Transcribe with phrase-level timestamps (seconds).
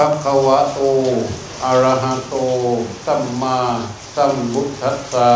[0.00, 0.78] ภะควะโต
[1.64, 2.34] อะระหะโต
[3.06, 3.58] สัมมา
[4.14, 5.30] สัมพุทธัสสะ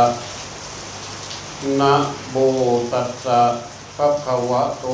[1.81, 1.95] นะ
[2.31, 2.37] โม
[2.93, 3.41] ตัสสะ
[3.97, 4.87] ภะคะวะโต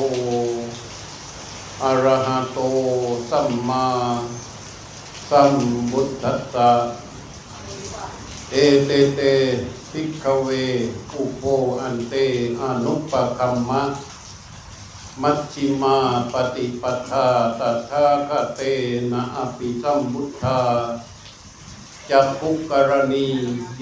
[1.83, 2.59] อะระหะโต
[3.29, 3.87] สัมมา
[5.29, 5.53] สัม
[5.91, 6.71] พุทธัสสะ
[8.51, 8.55] เอ
[8.85, 9.21] เตเต
[9.91, 10.47] ภิกขเว
[11.13, 11.43] อุโป
[11.81, 12.13] อันเต
[12.61, 13.81] อนุปคัมมะ
[15.23, 15.97] มัชชิมา
[16.33, 17.27] ปฏิปทา
[17.59, 18.61] ตถาคเต
[19.11, 20.61] นะอภิสัมพุทธา
[22.09, 23.27] จักขุกรณี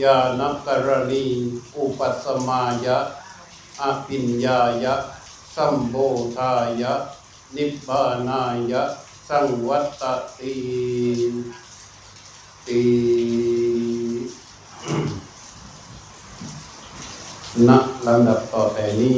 [0.02, 1.26] ญาณกรณี
[1.76, 2.98] อุปัสมายะ
[3.82, 4.96] อภิญญายะ
[5.56, 5.96] สัมโบ
[6.38, 6.94] ธายะ
[7.56, 8.84] นิพพานายะ
[9.28, 10.04] สังวัต
[10.40, 10.56] ติ
[12.68, 12.82] ติ
[17.68, 17.70] ณ
[18.06, 19.14] ลำดับต่อแต่นี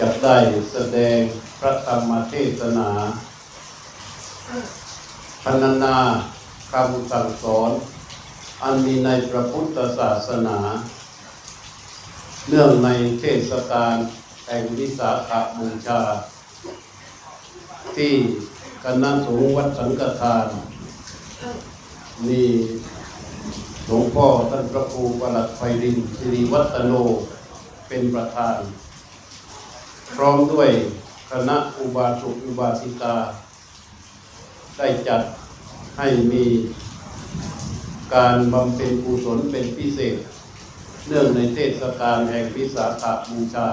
[0.00, 0.38] จะได้
[0.72, 1.20] แสดง
[1.60, 2.90] พระธรรมเทศนา
[5.42, 5.96] พรรณนา
[6.72, 7.70] คำสั่งสอน
[8.62, 10.58] อันมีในพระพุทธศาสนา
[12.48, 12.88] เนื่องใน
[13.20, 13.96] เทศกาล
[14.46, 16.00] แห่งวิสาขบูชา
[17.96, 18.14] ที่
[18.84, 20.46] คณะสงฆ์วัดสังฆทาน
[22.26, 22.42] มี
[23.86, 26.92] หลวงพ่อท่านพระครูประหลัดไฟรินสิริวัฒโน
[27.88, 28.58] เป็นประธาน
[30.16, 30.70] พร้อมด้วย
[31.30, 33.16] คณะอุบาสกอุบาสิกา
[34.78, 35.22] ได้จัด
[35.98, 36.44] ให้มี
[38.14, 40.16] การบำเพ็ญกุศลเป็นพิเศษ
[41.08, 43.68] เนื่องในเทศกาลแห่งวิสาขบูชา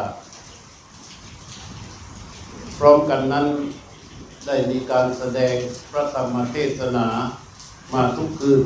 [2.78, 3.48] พร้อมกันนั้น
[4.46, 5.56] ได้มีการแสดง
[5.92, 7.08] พระธรรมเทศนา
[7.94, 8.62] มาทุกคืน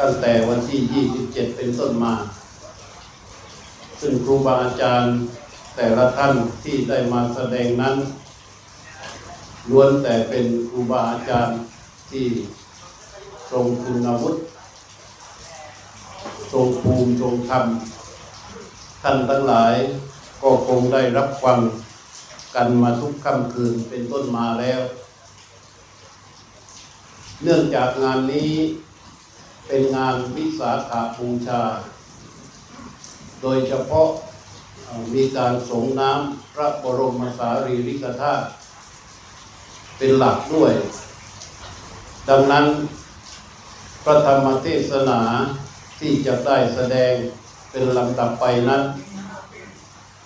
[0.00, 2.14] ตั้งแต่วันที่ 27 เป็นต้นมา
[4.00, 5.12] ซึ่งครูบาอาจารย์
[5.76, 6.34] แต่ละท่าน
[6.64, 7.96] ที่ได้มาแสดงนั้น
[9.70, 11.58] ล้วนแต่เป็นครูบาอาจารย์
[12.10, 12.26] ที่
[13.50, 14.40] ทรงคุณวุฒิ
[16.52, 17.64] ทรงภูมิทรงธรรม
[19.02, 19.74] ท่านทั้งหลาย
[20.42, 21.58] ก็คงได้รับฟัง
[22.54, 24.80] กันมาทุกค่ำคืนเป็นต้นมาแล้ว
[27.42, 28.52] เนื่องจากงานนี้
[29.66, 31.62] เป็นงานวิสาขาบูชา
[33.42, 34.08] โดยเฉพาะ
[35.14, 38.46] มีการสงน้ำพระบรมสารีริกธาตุ
[39.96, 40.72] เป็นหลักด้วย
[42.28, 42.66] ดังนั้น
[44.04, 45.20] พระธรรมเทศนา
[46.00, 47.14] ที่จะได้แสดง
[47.70, 48.82] เป็นลำดับไปนั้น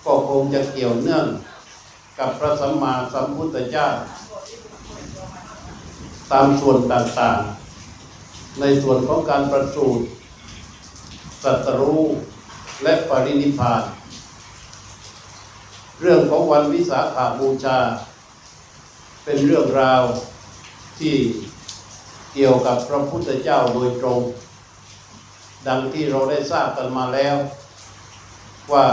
[0.05, 1.25] ก็คงจะเกี่ยวเนื่อง
[2.19, 3.87] กับพระสัมมาสัมพุทธเจ้า
[6.31, 10.03] ตามส่วนต่างๆ ในส่วนของการประสูติ
[11.43, 12.03] สัตรู้
[12.83, 13.83] และปรินิพพาน
[16.01, 17.77] เรื่องของวันวิสาขาบูชา
[19.23, 20.03] เป็นเรื่องราว
[20.99, 21.15] ที่
[22.33, 24.21] เกี่ยวกับพระพุทธเจ้าโดยตรง
[25.67, 27.35] ดังที่เราได้ทราบกันมาแล้ว
[28.71, 28.85] ว่า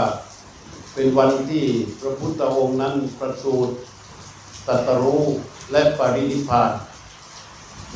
[0.93, 1.65] เป็นวันที่
[1.99, 3.73] พระพุทธองค์นั้นประสูติ
[4.67, 5.23] ตรัสรู้
[5.71, 6.71] และปรินิพพาน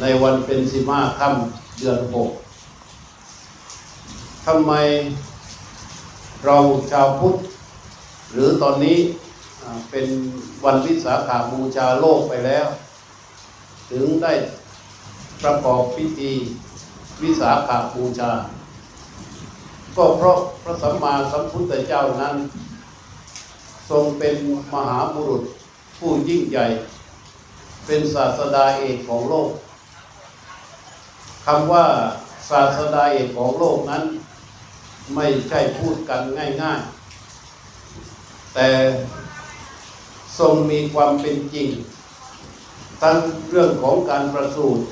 [0.01, 2.29] ในวันเป็นสิมาค่ำเดือนหก
[4.45, 4.73] ทำไม
[6.45, 6.57] เรา
[6.91, 7.37] ชาวพุทธ
[8.33, 8.97] หรือตอนนี้
[9.91, 10.07] เป็น
[10.63, 12.67] วันวิสาขาบูชาโลกไปแล้ว
[13.91, 14.33] ถึงได้
[15.43, 16.31] ประกอบพิธี
[17.21, 18.31] วิสาขาบูชา
[19.97, 22.35] ก็เพราะพระสัมมาสัมพุทธเจ้านั้น
[23.89, 24.35] ทรงเป็น
[24.73, 25.43] มหาบุรุษ
[25.97, 26.65] ผู้ยิ่งใหญ่
[27.85, 29.49] เป็นศาสดาเอกของโลก
[31.45, 31.85] คำว่า
[32.49, 34.03] ศาสดาเอกของโลกนั้น
[35.15, 36.21] ไม่ใช่พูดกัน
[36.61, 36.98] ง่าย ๆ
[38.53, 38.69] แต่
[40.39, 41.69] ทรงมีความเป็นจริง
[43.01, 43.17] ทั้ง
[43.49, 44.83] เรื่องของการประสูติ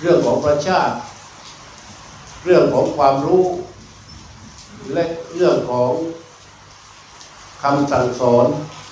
[0.00, 0.94] เรื่องของประชาติ
[2.44, 3.44] เรื่องของความรู้
[4.94, 5.04] และ
[5.36, 5.92] เรื่องของ
[7.62, 8.46] คำสั่งสอน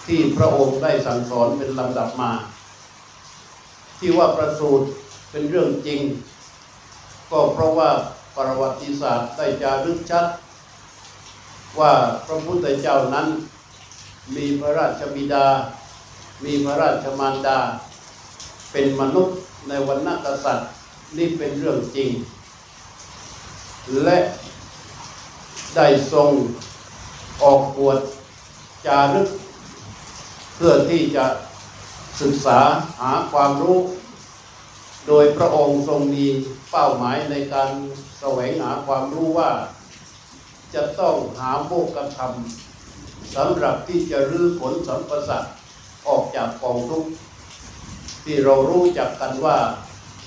[0.07, 2.33] ที่พระองค์ได้สั่งสอนเป็นลำดับมา
[3.99, 4.87] ที่ว่าประสูติ
[5.31, 6.01] เป็นเรื่องจริง
[7.31, 7.91] ก็เพราะว่า
[8.37, 10.27] ประวัติศาสตร์ได้จารึกชัด
[11.79, 11.93] ว่า
[12.27, 13.27] พระพุทธเจ้านั้น
[14.37, 15.47] มีพระราชบิดา
[16.45, 17.59] มีพระราชมารดา
[18.73, 19.37] เป็นมนุษย์
[19.69, 20.69] ในวันนักษัตริย์
[21.17, 22.11] นี่เป็นเรื่องจริง
[24.05, 24.19] และ
[25.77, 26.31] ได้ทรง
[27.43, 28.01] ออกบวช
[28.87, 29.29] จารึก
[30.57, 31.27] เพื่อที่จะ
[32.21, 32.61] ศึกษา
[33.01, 33.79] หาความรู้
[35.09, 36.27] โดยพระองค์ทรงมี
[36.71, 37.71] เป้าหมายในการ
[38.21, 39.51] แสวงหาความรู้ว่า
[40.75, 42.33] จะต้องหาโมกธรรม
[43.37, 45.45] สำหรับที่จะรื้อผลสัมปสัต
[46.09, 47.11] ออกจากกองทุกข์
[48.25, 49.59] ที่เรารู้จักกันว่า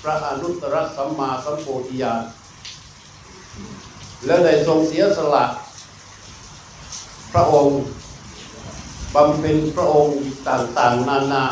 [0.02, 2.22] พระอนุตตรสัมมาสัมโพธิญาณ
[4.26, 5.44] และได้ทรงเสียสละ
[7.32, 7.80] พระองค์
[9.14, 10.18] บำเพ็ญพระองค์
[10.48, 11.44] ต่างๆ นานา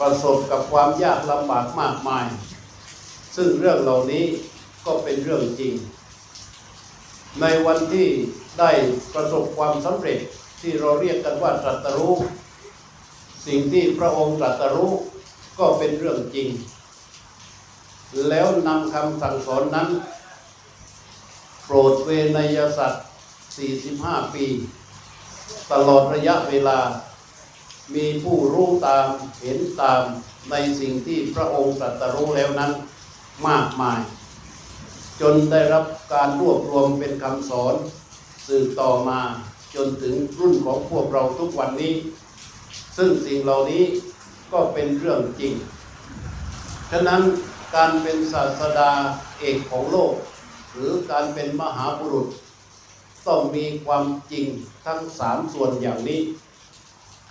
[0.00, 2.26] ประสบกับความยากลำบากมากมาย
[3.36, 4.24] ซึ่งเรื่องเหล่านี้
[4.84, 5.74] ก็เป็นเรื่องจริง
[7.40, 8.08] ในวันที่
[8.58, 8.70] ได้
[9.14, 10.18] ประสบความสำเร็จ
[10.60, 12.14] ที่เราเรียกกันว่าตรัสรู้
[13.46, 14.92] สิ่งที่พระองค์ตรัสรู้
[15.58, 16.48] ก็เป็นเรื่องจริง
[18.28, 19.88] แล้วนำคำสั่งสอนนั้น
[21.64, 23.04] โปรดเวนยสัตว์
[23.68, 24.46] 45 ปี
[25.72, 26.78] ตลอดระยะเวลา
[27.94, 29.06] มีผู้รู้ตาม
[29.42, 30.02] เห็นตาม
[30.50, 32.72] ในสิ่งที่พระองค์ตรัสรู้แล้วนั้น
[33.48, 34.00] มากมาย
[35.20, 37.74] จนได้รับการรวบรวมเป็นคำสอน
[38.46, 39.20] สืบต่อมา
[39.74, 41.94] จนถึงรุ่นของพวกเราทุกวันนี้
[42.96, 43.84] ซึ่งสิ่งเหล่านี้
[44.52, 45.52] ก็เป็นเรื่องจริง
[46.90, 47.22] ฉะนั้น
[47.74, 48.90] การเป็นศาสดา
[49.38, 50.12] เอกของโลก
[50.72, 52.28] หรือการเป็นมหาบุรุษ
[53.26, 54.46] ต้องมีความจริง
[54.84, 56.20] ทั้งสามส่วนอย่างนี้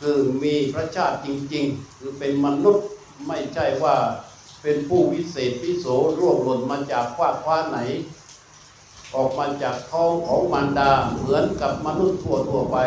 [0.01, 2.85] คือมีพระชาติจริง ๆ คือเป็นมนุษย์
[3.27, 3.95] ไม่ใช่ว่า
[4.61, 5.85] เป็นผู้วิเศษพิโส
[6.17, 7.79] ร่วงหล่นมาจากฟ้ากฟ้าไหน
[9.15, 12.77] ออกมาจากท้องของมารดาเหมือนกับมนุษย์ทั่วทั่วๆไป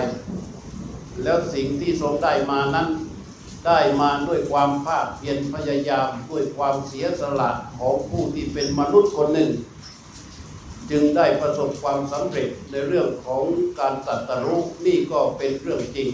[1.23, 2.89] แล้วสิ่งที่ทรงได้มานั้น
[3.67, 9.51] ได้มาด้วยความภาคเพียรพยายามด้วยความเสียสละของผู้ที่เป็นมนุษย์คนหนึ่ง
[10.91, 13.45] จึงได้ประสบความสำเร็จในเรื่องของ
[13.79, 16.09] การตรัสรู้นี่ก็เป็นเรื่องจริง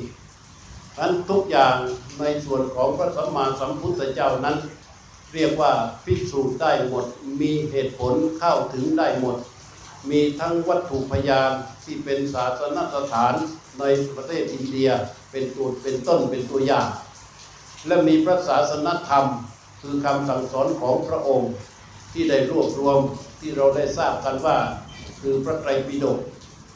[0.98, 1.76] นั้นทุกอย่าง
[2.20, 4.56] ในส่วนของพระสัมมาสัมพุทธเจ้านั้น
[5.34, 5.72] เรียกว่า
[6.04, 7.04] พิสูจน์ได้หมด
[7.40, 9.36] มีเหตุผลเข้าถึงได้หมด
[10.10, 11.52] มีทั้งวัตถุพยาน
[11.84, 13.34] ที่เป็นศาสนสถาน
[13.80, 13.84] ใน
[14.16, 14.90] ประเทศอินเดีย
[15.30, 16.88] เป็นตัวเป็นต้นเป็นตัวอย่าง
[17.86, 19.24] และมีพระศาสนธรรม
[19.80, 21.52] คือคำสั่งสอนของพระองค์
[22.12, 22.98] ที่ได้รวบรวม
[23.40, 24.58] ที่เราได้ทราบกันว่า
[25.20, 26.18] คือพระไตรปิฎก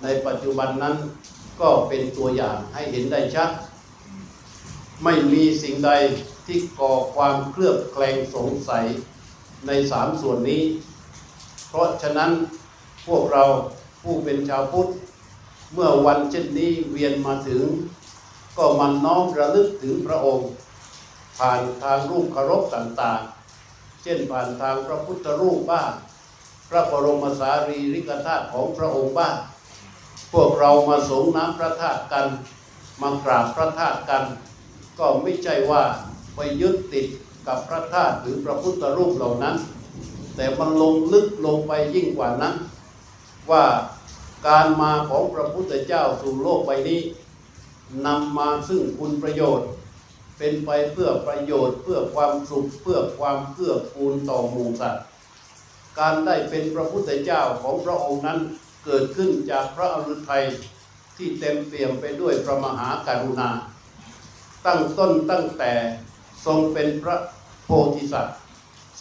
[0.03, 0.97] ในปัจจุบันนั้น
[1.61, 3.51] ก็เป็นตัวอย่างให้เห็นได้ชัด
[5.05, 5.91] ไม่มีสิ่งใด
[6.47, 8.85] ที่ก่อความเคลือบแคลงสงสัย
[9.67, 10.63] ในสามส่วนนี้
[11.69, 12.31] เพราะฉะนั้น
[13.07, 13.45] พวกเรา
[14.03, 14.89] ผู้เป็นชาวพุทธ
[15.75, 17.65] เมื่อวันเช่นนี้เวียนมาถึง
[18.57, 20.49] ก็มันน้อมระลึกถึงพระองค์
[21.39, 25.93] ผ่านทางรูปเคารพต่างๆ เช่นผ่านทางพระพุทธรูปบ้าง
[26.69, 29.37] พระบรมสารีริกธาตุของพระองค์บ้าง
[30.33, 32.27] พวกเรามาสงน้ำพระธาตุกัน
[33.03, 34.25] มากราบพระธาตุกัน
[34.99, 35.83] ก็ไม่ใช่ว่า
[36.35, 37.07] ไปยึดติด
[37.47, 39.57] กับพระธาตุหรือพระพุทธรูปเหล่านั้น
[40.37, 42.55] แต่มันลงลึกลงไปยิ่งกว่านั้น
[43.53, 43.67] ว่า
[44.49, 47.01] การมาของพระพุทธเจ้าสู่โลกใบนี้
[48.07, 49.69] นำมาซึ่งคุณประโยชน์
[50.39, 55.05] เป็นไปเพื่อประโยชน์ เพื่อความสุขเพื่อความเพื่อกูลต่อหมู่สัตว์
[55.99, 58.39] การได้เป็นพระพุทธเจ้าของพระองค์นั้น
[58.85, 60.45] เกิดขึ้นจากพระอฤทัย
[61.17, 63.51] ที่เต็มเปี่ยมไปด้วยพระมหากรุณา
[64.67, 65.73] ตั้งต้นตั้งแต่
[66.47, 67.17] ทรงเป็นพระ
[67.65, 68.37] โพธิสัตว์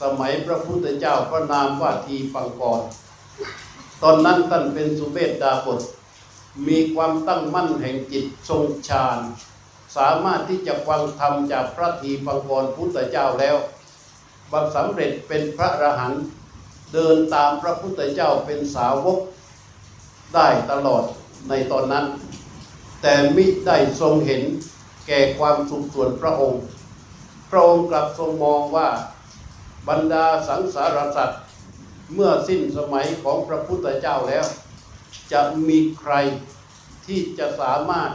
[0.02, 2.82] สมัยพระพุทธเจ้าพระนามว่าทีปังกร
[4.04, 5.82] ตอนนั้นท่านเป็นสุเมธดาบท
[6.68, 9.20] มีความตั้งมั่นแห่งจิตทรงฌาน
[9.98, 13.56] สามารถที่จะฟังธรรมจากพระทีปังกรพุทธเจ้าแล้ว
[14.52, 16.24] บังสำเร็จเป็นพระอรหันต์
[16.94, 19.20] เดินตามพระพุทธเจ้าเป็นสาวก
[20.36, 21.04] ได้ตลอด
[21.50, 22.06] ในตอนนั้น
[23.02, 24.42] แต่มิได้ทรงเห็น
[25.08, 26.62] แก่ความสุขส่วนพระองค์
[27.52, 28.90] พระองค์กลับทรงมองว่า
[29.88, 31.42] บรรดาสังสารสัตว์
[32.14, 34.46] เมื่อสิ้นสมัยของพระพุทธเจ้าแล้ว
[35.32, 36.14] จะมีใคร
[37.06, 38.12] ที่จะสามารถ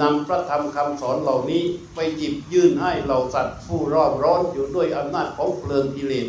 [0.00, 1.62] นำพระธรรมคำสอนเหล่านี้
[1.94, 6.28] ไปหยิบยื่นให้เหล่าสัตว์ผู้รอบร้อนอยู่ด้วยอำนาจของเพลิงกิเลส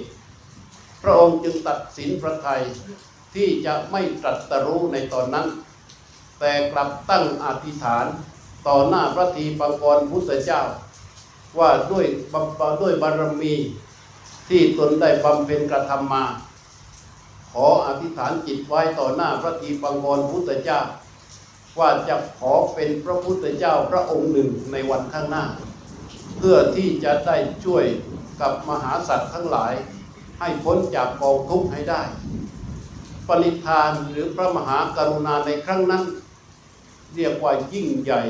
[1.01, 2.61] พระองค์จึงตัดสินพระทัย
[3.33, 5.47] ที่จะไม่ตรัสรู้ในตอนนั้น
[6.39, 8.05] แต่กลับตั้งอธิษฐาน
[8.67, 10.61] ต่อหน้าพระทีปังกรพุทธเจ้า
[11.59, 12.05] ว่าด้วย
[12.81, 13.55] ด้วยบารมี
[14.49, 16.23] ที่ตนได้บำเพ็ญกระทำมา
[17.57, 20.79] ขออธิษฐานจิตไว้ต่อหน้าพระทีปังกรพุทธเจ้า
[21.79, 25.45] ว่าจะขอเป็นพระพุทธเจ้าพระองค์หนึ่งในวันข้างหน้า
[26.37, 27.85] เพื่อที่จะได้ช่วย
[28.41, 29.73] กับมหาสัตว์ทั้งหลาย
[30.39, 32.01] ให้พ้นจากกองทุกข์ให้ได้
[33.27, 36.03] ปณิธานหรือพระมหากรุณาในครั้งนั้น
[37.15, 38.21] เรียกว่ายิ่งใหญ่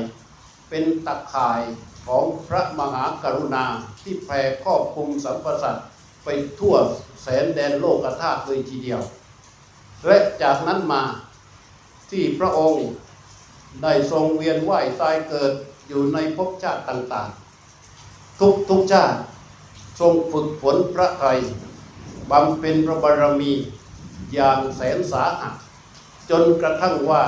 [0.68, 1.60] เป็นตะข่าย
[2.06, 3.64] ของพระมหากรุณา
[4.02, 5.86] ที่แผ่ครอบคลุมสรรพสัตว์
[6.26, 6.30] ไป
[6.60, 6.76] ทั่ว
[7.22, 9.00] แสนแดนโลกธาตุเลยทีเดียว
[10.06, 11.02] และจากนั้นมา
[12.10, 12.86] ที่พระองค์
[13.82, 15.52] ได้ทรงเวียนว่ายตายเกิด
[15.88, 19.18] อยู่ในภพชาติต่างๆ ทุกทุกชาติ
[20.00, 21.38] ทรงฝึกฝนพระไทย
[22.30, 23.52] บำเพ็ญพระบารมี
[24.34, 25.54] อย่างแสนสาหัส
[26.30, 27.24] จนกระทั่งว่า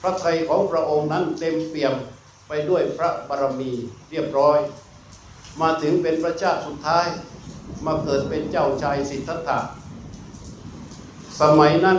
[0.00, 1.94] พระไทยของพระองค์นั้นเต็มเปี่ยม
[2.48, 3.72] ไปด้วยพระบารมี
[4.10, 4.58] เรียบร้อย
[5.60, 7.06] มาถึงเป็นพระเจ้าสุดท้าย
[7.84, 9.58] มาเกิดเป็นเจ้าชายสิทธัตถะ
[11.40, 11.98] สมัยนั้น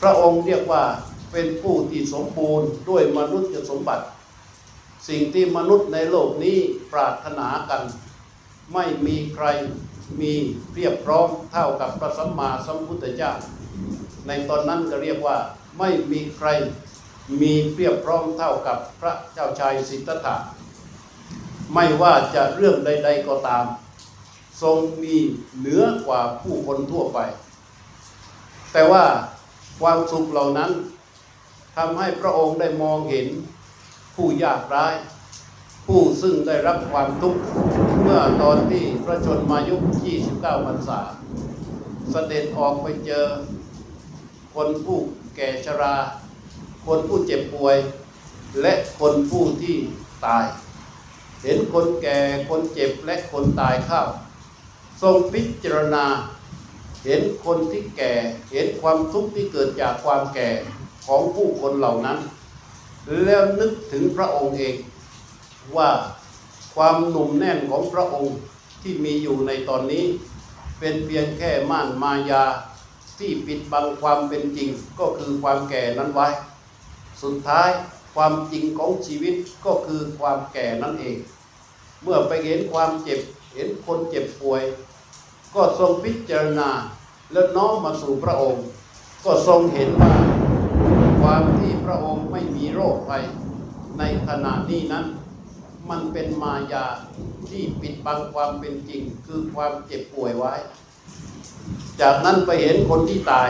[0.00, 0.84] พระองค์เรียกว่า
[1.32, 4.04] เป็นผู้ที่สมบูรณ์ด้วยมนุษย์สมบัติ
[5.08, 6.58] สิ่งที่มนุษย์ในโลกนี้
[6.92, 7.82] ปรารถนากัน
[8.72, 9.46] ไม่มีใคร
[10.20, 10.32] มี
[10.74, 13.32] เรียบพร้อมเท่ากับพระสัมมาสัมพุทธเจ้า
[14.26, 15.36] ในตอนนั้นก็เรียกว่า
[15.78, 16.48] ไม่มีใคร
[17.40, 20.36] มีเรียบพร้อมเท่ากับพระเจ้าชายสิทธัตถะ
[21.74, 23.64] ไม่ว่าจะเรื่องใด ๆก็ตาม
[24.62, 25.16] ทรงมี
[25.58, 27.18] เหนือกว่าผู้คนทั่วไป
[28.72, 29.04] แต่ว่า
[29.80, 30.70] ความสุขเหล่านั้น
[31.76, 33.26] ทำให้พระองค์ได้มองเห็น
[34.14, 34.86] ผู้ยากไร้
[35.86, 37.40] ผู้ซึ่งได้รับความทุกข์
[38.00, 39.76] เมื่อตอนที่พระชนมายุ
[40.20, 41.00] 29พรรษา
[42.10, 43.26] เสด็จออกไปเจอ
[44.54, 44.98] คนผู้
[45.36, 45.96] แก่ชรา
[46.86, 47.76] คนผู้เจ็บป่วย
[48.62, 49.76] และคนผู้ที่
[50.26, 50.44] ตาย
[51.42, 52.18] เห็นคนแก่
[52.48, 54.02] คนเจ็บและคนตายเข้า
[55.02, 56.04] ทรงพิจารณา
[57.04, 58.12] เห็นคนที่แก่
[58.52, 60.50] เห็นความทุกข์ที่เกิดจากความแก่
[61.06, 62.18] ของผู้คนเหล่านั้น
[63.24, 64.76] แล้วนึกถึงพระองค์เอง
[65.76, 65.90] ว่า
[66.74, 68.36] ความหนุ่มแน่นของพระองค์
[68.82, 70.04] ที่มีอยู่ในตอนนี้
[70.78, 72.44] เป็นเพียงแค่ม่านมายา
[73.18, 76.28] ที่ปิดบังความเป็นจริงก็คือความแก่นั้นไว้
[77.22, 77.70] สุดท้าย
[78.14, 79.34] ความจริงของชีวิต
[79.64, 81.16] ก็คือความแก่นั่นเอง
[82.02, 83.20] เมื่อไปเห็นความเจ็บ
[83.54, 84.62] เห็นคนเจ็บป่วย
[85.54, 86.70] ก็ทรงพิจารณา
[87.32, 88.64] แล้วน้อมมาสู่พระองค์
[89.24, 90.14] ก็ทรงเห็นว่า
[91.20, 93.24] ความที่พระองค์ไม่มีโรคภัย
[93.98, 95.06] ในขณะนี้นั้น
[95.90, 96.86] มันเป็นมายา
[97.48, 100.54] ที่ปิดบังความเป็นจริง คือความเจ็บป่วยไว้
[102.00, 103.48] จากนั้นไปเห็นคนที่ตาย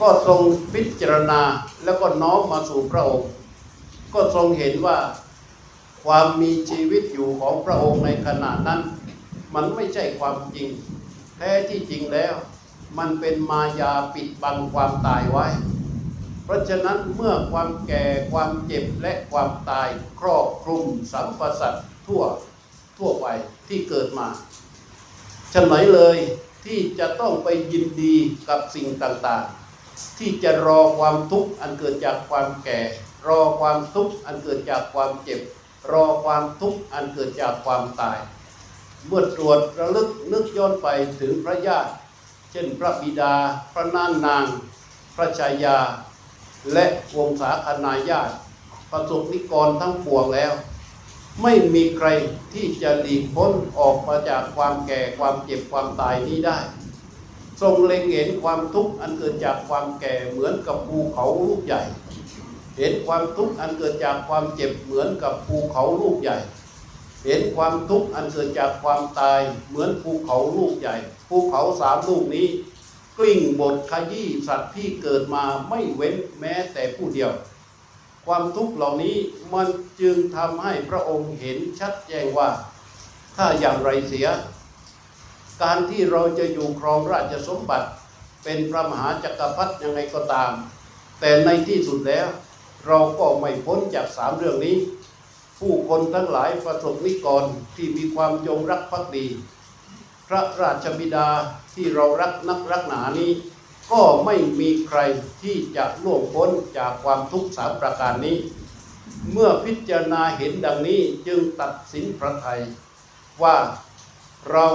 [0.00, 0.40] ก็ทรง
[0.72, 1.40] พิจารณา
[1.84, 3.28] แล้วก็น้อมมาสู่พระองค์
[4.14, 4.98] ก็ทรงเห็นว่า
[6.04, 8.80] ความมีชีวิตอยู่ของพระองค์ในขณะนั้น
[9.54, 10.68] มันไม่ใช่ความจริง
[11.36, 12.34] แท้ที่จริงแล้ว
[12.98, 15.46] มันเป็นมายาปิดบังความตายไว้
[16.44, 19.88] เพราะฉะนั้นเมื่อความแก่ความเจ็บและความตาย
[20.20, 22.22] ครอบคลุมสัมปสัตว์ทั่ว
[22.98, 23.26] ทั่วไป
[23.68, 24.28] ที่เกิดมา
[25.52, 26.16] ฉะไหนเลย
[26.64, 28.16] ที่จะต้องไปยินดี
[28.48, 32.80] กับสิ่งต่างๆ ที่จะรอความทุกข์อันเกิดจากความแก่
[33.28, 35.40] รอความทุกข์อันเกิดจากความเจ็บ
[35.90, 38.18] รอความทุกข์อันเกิดจากความตาย
[39.06, 40.88] เมื่อตรวจระลึกนึกย้อนไป
[41.20, 41.92] ถึงพระญาติ
[42.50, 43.34] เช่นพระบิดา
[43.74, 44.44] พระนานนาง
[45.16, 45.78] พระชายา
[46.72, 46.86] และ
[47.16, 48.34] วงศาคณาญาติ
[48.90, 50.52] ประสบนิกรทั้งปวงแล้ว
[51.42, 52.08] ไม่มีใคร
[52.52, 56.58] ที่จะหลีกพ้นออกมาจากความแก่ความเจ็บความตายนี้ได้
[57.60, 61.82] ทรงเล็งเห็นความทุกข์อันเกิดจากความแก่เหมือนกับภูเขาลูกใหญ่
[62.78, 66.38] เห็นความทุกข์อันเกิดจากความเจ็บเหมือนกับภูเขาลูกใหญ่
[67.24, 70.96] เห็นความทุกข์อันเกิดจากความตายเหมือนภูเขาลูกใหญ่
[71.28, 72.46] ภูเขาสามลูกนี้
[73.18, 77.32] กลิ้งบทขยี้สัตว์ที่เกิดมาไม่เว้นแม้แต่ผู้เดียว
[78.26, 79.16] ความทุกข์เหล่านี้
[79.54, 79.68] มัน
[80.00, 82.50] จึงทำให้พระองค์เห็นชัดแจ้งว่า
[83.36, 84.26] ถ้าอย่างไรเสีย
[85.62, 87.88] การที่เราจะอยู่ครองราชสมบัติ
[88.44, 90.50] เป็นพระมหาจักรพรรดิยังไงก็ตาม
[91.20, 92.26] แต่ในที่สุดแล้ว
[92.86, 94.76] เราก็ไม่พ้นจากสามเรื่องนี้
[95.58, 97.44] ผู้คนทั้งหลายประสบนิกร
[97.76, 99.26] ที่มีความจงรักภักดี
[100.28, 101.28] พระราชบิดา
[101.74, 103.30] ที่เรารักนักรักหนานี้
[103.92, 105.00] ก็ไม่มีใคร
[105.42, 108.38] ที่จะล่วงพ้นจากความทุกข์สามประการนี้
[109.32, 112.60] เมื่อพิจารณาเห็นดังนี้จึงตัดสินพระไทย
[113.42, 113.56] ว่า
[114.50, 114.66] เรา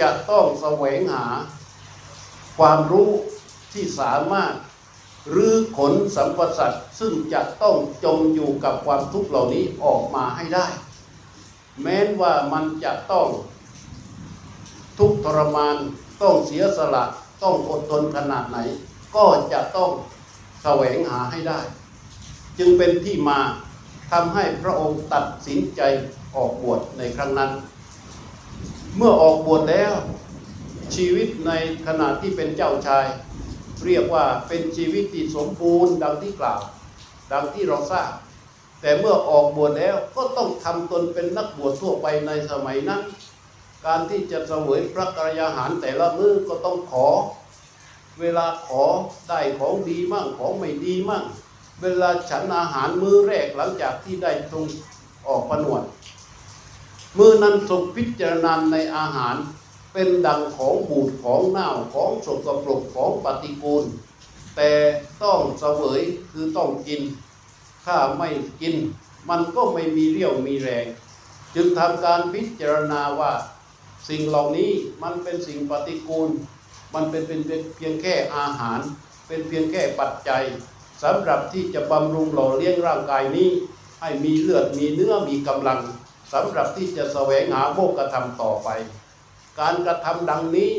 [0.00, 1.26] จะต้องแสวงหา
[2.58, 3.10] ความรู้
[3.72, 4.54] ที่สามารถ
[5.30, 10.66] หรือขนสัมปสัตว์ซึ่งจะต้องจมอยู่กับความทุกข์เหล่านี้ออกมาให้ได้
[11.82, 13.28] แม้นว่ามันจะต้อง
[14.98, 15.76] ทุกทรมาน
[16.22, 17.04] ต้องเสียสละ
[17.42, 18.58] ต้องอดทนขนาดไหน
[19.16, 19.90] ก็จะต้อง
[20.62, 21.60] แสวงหาให้ได้
[22.58, 23.38] จึงเป็นที่มา
[24.10, 25.80] ทำให้พระองค์ตัดสินใจ
[26.36, 27.50] ออกบวชในครั้งนั้น
[28.96, 29.92] เมื่อออกบวชแล้ว
[30.94, 31.52] ชีวิตใน
[31.86, 33.06] ขณะที่เป็นเจ้าชาย
[33.86, 36.60] เรียกว่าเป็นชีวิตที่สมบูรณ์ดังที่กล่าว
[37.32, 38.10] ดังที่เราทราบ
[38.80, 43.02] แต่เมื่อออกบวชแล้วก็ต้องทำตนเป็นนักบวชทั่วไปในสมัยนั้น
[43.86, 47.06] การที่จะเสวยพระกรยาหารแต่ละมื้อก็ต้องขอ
[48.20, 48.84] เวลาขอ
[49.28, 51.24] ได้ของดีมั่งของไม่ดีมั่ง
[51.82, 54.64] เวลาฉันอาหารมื้อแรกหลังจากที่ได้ทรง
[55.26, 55.82] ออกผนวด
[57.18, 59.36] มือนั้นทรงพิจารณาในอาหาร
[59.96, 63.84] เป็นดังของบูดของเน่าของสกปรกของปฏิกูล
[64.56, 64.70] แต่
[65.22, 67.02] ต้องเสวยคือต้องกิน
[67.84, 68.28] ถ้าไม่
[68.60, 68.74] กิน
[69.30, 70.86] มันก็ไม่มีเรี่ยวมีแรง
[71.54, 73.32] จึงทำการพิจารณาว่า
[74.08, 74.70] สิ่งเหล่านี้
[75.02, 76.28] มันเป็นสิ่งปฏิกูล
[76.94, 77.40] มันเป็นเป็น
[77.76, 78.80] เพียงแค่อาหาร
[79.26, 80.44] เป็นเพียงแค่ปัจจัย
[81.02, 83.50] สำหรับที่จะบำรุงหล่อเลี้ยงร่างกายนี้
[84.00, 85.80] ให้มีเลือดมีเนื้อมีกำลัง
[86.32, 88.68] สำหรับที่จะแสวงหาโมกธรรมต่อไป
[89.60, 90.72] การกระทำดังนี้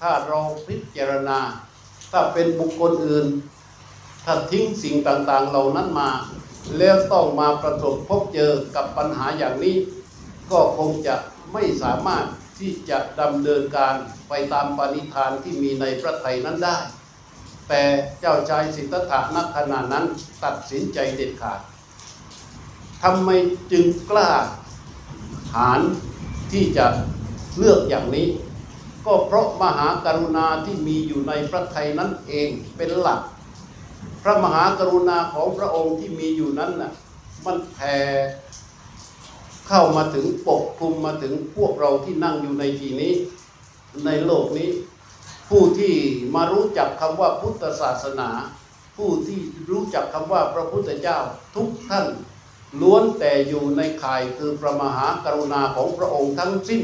[0.00, 1.38] ถ้าเราพิจารณา
[2.12, 3.26] ถ้าเป็นบุคคลอื่น
[4.24, 6.10] ถ้าทิ้งสิ่งต่างๆเหล่านั้นมา
[6.78, 9.76] แล้วต้องมาประสบพบเจอกับปัญหาอย่างนี้
[10.50, 11.14] ก็คงจะ
[11.52, 12.24] ไม่สามารถ
[12.58, 13.94] ที่จะดำเนินการ
[14.28, 16.78] ไปตามปณิธานที่มีในพระไทยนั้นได้
[17.68, 17.82] แต่
[18.20, 20.04] เจ้าชายสิทธัตถะนักขณะนั้น
[20.44, 21.60] ตัดสินใจเด็ดขาด
[23.02, 23.30] ทำไม
[23.72, 24.30] จึงกล้า
[25.54, 25.80] หาญ
[26.52, 26.86] ที่จะ
[27.58, 28.28] เลือกอย่างนี้
[29.06, 33.20] ก็เพราะมหากรุณาที่มีอยู่ในพระไทยนั้นเองเป็นหลัก
[34.22, 36.92] พระมหากรุณาของพระองค์ที่มีอยู่นั้นน่ะ
[37.44, 37.96] มันแผ่
[39.68, 43.12] เข้ามาถึงปกคลุมมาถึงพวกเราที่นั่งอยู่ในที่นี้
[44.04, 44.68] ในโลกนี้
[45.48, 45.94] ผู้ที่
[46.34, 48.30] มารู้จักคำว่าพุทธศาสนา
[48.96, 51.18] ผู้ที่รู้จักคำว่าพระพุทธเจ้า
[51.56, 52.06] ทุกท่าน
[52.80, 56.82] ล้วนแต่อยู่ในข่ายคือพระมหากรุณาของพระองค์ทั้งสิ้น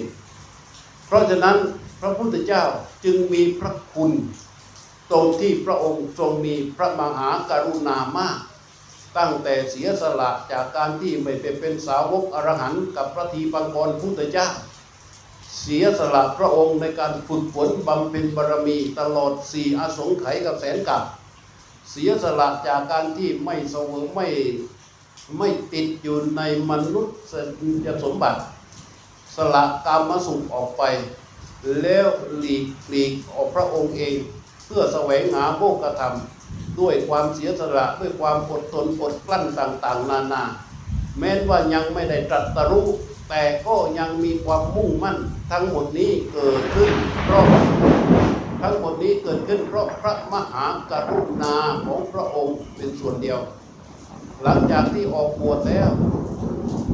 [1.06, 1.56] เพราะฉะนั้น
[2.00, 2.64] พระพุทธเจ้า
[3.04, 4.12] จึงมีพระคุณ
[5.10, 8.38] ตรงที่พระองค์ทรงมีพระมหากรุณามาก
[9.18, 14.48] ตั้งแต่เสียสละจากการที่ไม่ไปเป็นสาวกอรหันต์กับพระทีปังกรพุทธเจ้า
[15.60, 21.02] เสียสละพระองค์ในการฝึกฝนบำเพ็ญบารมีตลอดสี่อสงไขยกับแสนกับ
[21.90, 24.26] เสียสละจากการที่ไม่เสวยไม่
[25.38, 27.16] ไม่ติดอยู่ในมนุษย์
[28.04, 28.40] สมบัติ
[29.36, 30.82] สละกามสุขออกไป
[31.82, 32.06] แล้ว
[32.38, 34.14] หลีกหลีกออกพระองค์เอง
[34.66, 36.14] เพื่อแสวงหาโมกธรรม
[36.80, 40.42] ด้วยความเสียสละด้วยความอดทนอดกลั้นต่างๆ นานา
[41.18, 42.88] แม้นว่ายังไม่ได้ตรัสรู้
[43.28, 45.16] แต่ก็ยังมีความมุ่งมั่น
[45.50, 46.92] ทั้งหมดนี้เกิดขึ้น
[47.24, 47.44] เพราะ
[48.62, 53.38] ทั้งหมดนี้เกิดขึ้นเพราะพระมหากรุณาของพระองค์เป็นส่วนเดียว
[54.44, 55.90] หลังจากที่ออกบวชแล้ว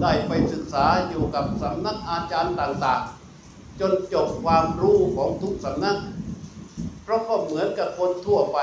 [0.02, 5.98] ได้ไปศึกษาอยู่กับสำนักอาจารย์ต่างๆ จนจบความรู้ของทุกสำนัก
[7.02, 8.58] เพราะก็เหมือนกับคนทั่วไป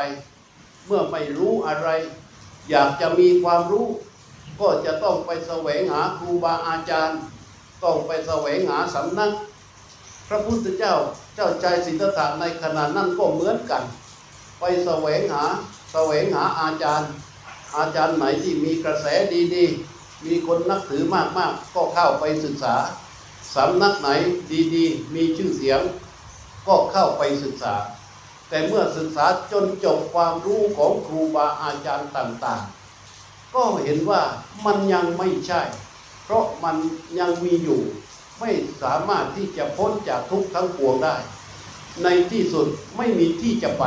[0.85, 1.89] เมื่อไม่รู้อะไร
[2.69, 3.87] อยากจะมีความรู้
[4.59, 7.19] ก็จะต้องไปแสวงหาครูบาอาจารย์
[7.83, 9.31] ต้องไปแสวงหาสำนัก
[10.29, 10.95] พระพุทธเจ้า
[11.35, 13.83] เจ้าใจสิทธัตถะในขณะนั้นก็เหมือนกัน
[14.59, 15.43] ไปแสวงหา
[15.93, 17.09] แสวงหาอาจารย์
[17.77, 19.05] อาจารย์ไหนที่มีกระแส
[19.55, 21.03] ดีๆ มีคนนับถือ
[21.37, 22.75] มากๆ ก็เข้าไปศึกษา
[23.55, 24.09] สำนักไหน
[24.75, 25.81] ดีๆ มีชื่อเสียง
[26.67, 27.75] ก็เข้าไปศึกษา
[28.49, 34.21] แต่เมื่อศึกษาจนจบความรู้ของครูบาอาจารย์ต่างๆ ก็เห็นว่า
[34.65, 35.61] มันยังไม่ใช่
[36.23, 36.75] เพราะมัน
[37.19, 37.81] ยังมีอยู่
[38.39, 38.51] ไม่
[38.83, 41.15] สามารถที่จะพ้นจากทุกข์ทั้งปวงได้
[42.03, 43.83] ในที่สุดไม่มีที่จะไป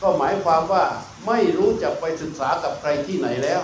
[0.00, 0.84] ก็หมายความว่า
[1.26, 3.62] ไม่รู้จะไปศึกษากับใครที่ไหนแล้ว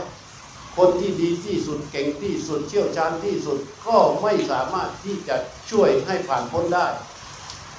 [0.76, 5.36] คนที่ดีที่สุดเก่งที่สุดเชี่ยวชาญที่สุดก็ไม่สามารถที่จะ
[5.70, 6.86] ช่วยให้ผ่านพ้นได้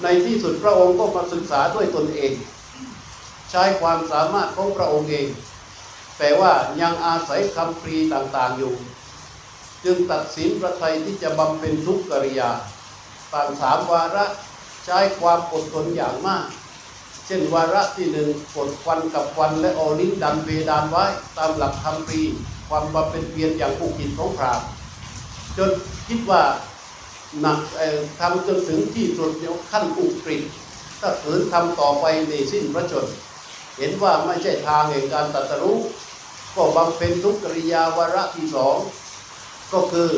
[0.03, 2.33] ในที่สุดพระองค์ก็มาศึกษาด้วยตนเอง
[3.51, 5.27] ใช้ความสามารถของพระองค์เอง
[6.17, 8.73] แต่ว่ายังอาศัยคำปรีต่างๆอยู่
[9.85, 12.51] จึงตัดสินพระไทยที่จะบำเพ็ญทุกกิริยา
[13.33, 14.25] ต่างสามวาระ
[14.85, 16.45] ใช้ความอดทนอย่างมาก
[17.33, 21.05] ช่นวาระที่หนึ่งกดควันกับควันและเอลิ้นดันเพดานไว้
[21.37, 22.19] ตามหลักคำปี
[22.69, 24.61] ความบำเพ็ญเพียรอย่างผูกจิตของพราม
[25.57, 25.71] จน
[26.07, 26.43] คิดว่า
[27.39, 27.59] หนัก
[28.19, 30.43] ทำจนถึงที่สุดเดียวขั้นอุกฤษ
[30.99, 33.05] ถ้าขืนทำต่อไปในสิ้นพระชน
[33.77, 35.79] เห็นว่าไม่ใช่ทางแห่งการตรัสรู้
[36.55, 38.77] ก็บำเพ็ญทุกกริยาวาระที่สอง
[39.73, 40.09] ก็คือ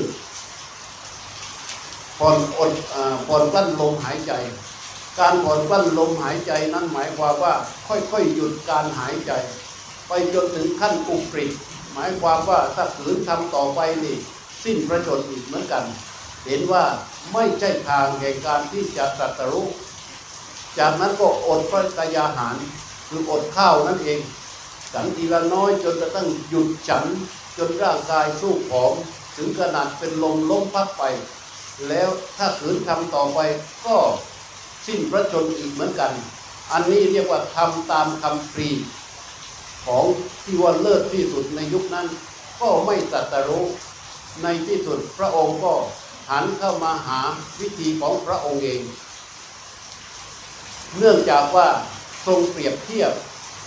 [2.19, 2.71] ผ่อนอด
[3.27, 4.31] ผ่อนกลั้นลมหายใจ
[5.19, 7.55] การผ่อนกั้นลมหายใจนั้นหมายความว่า
[7.87, 9.31] ค่อยๆหยุดการหายใจ
[10.07, 11.51] ไปจนถึงขั้นอุกฤษ
[11.93, 14.15] หมายความว่าถ้าขืนทำต่อไปนี่
[14.63, 15.83] สิ้นพระชนอีกเหมือนกัน
[16.45, 16.83] เห็นว่า
[17.33, 19.67] ไม่ใช่ทางแห่งการที่จะตรัสรู้
[20.79, 22.55] จากนั้นก็อดพระกายาหาร
[23.07, 24.19] คืออดข้าวนั่นเอง
[24.93, 27.05] ฉันทีละน้อยจนกระทั่งหยุดฉัน
[27.57, 28.93] จนร่างกายสู้ผอม
[29.37, 31.03] ถึงขนาดเป็นลมล้มพับไป
[31.89, 33.39] แล้วถ้าขืนทำต่อไป
[33.85, 33.95] ก็
[34.87, 36.11] สิ้นพระชนอีกเหมือนกัน
[36.71, 38.69] อันนี้เรียกว่าทำตามคำปรี
[39.85, 40.05] ของ
[40.43, 42.07] ที่ว่าเลิศที่สุดในยุคนั้น
[42.61, 43.65] ก็ไม่ตรัสรู้
[44.43, 45.73] ในที่สุดพระองค์ก็
[46.29, 47.19] หันเข้ามาหา
[47.59, 48.81] วิธีของพระองค์เอง
[50.97, 51.67] เนื่องจากว่า
[52.25, 53.13] ทรงเปรียบเทียบ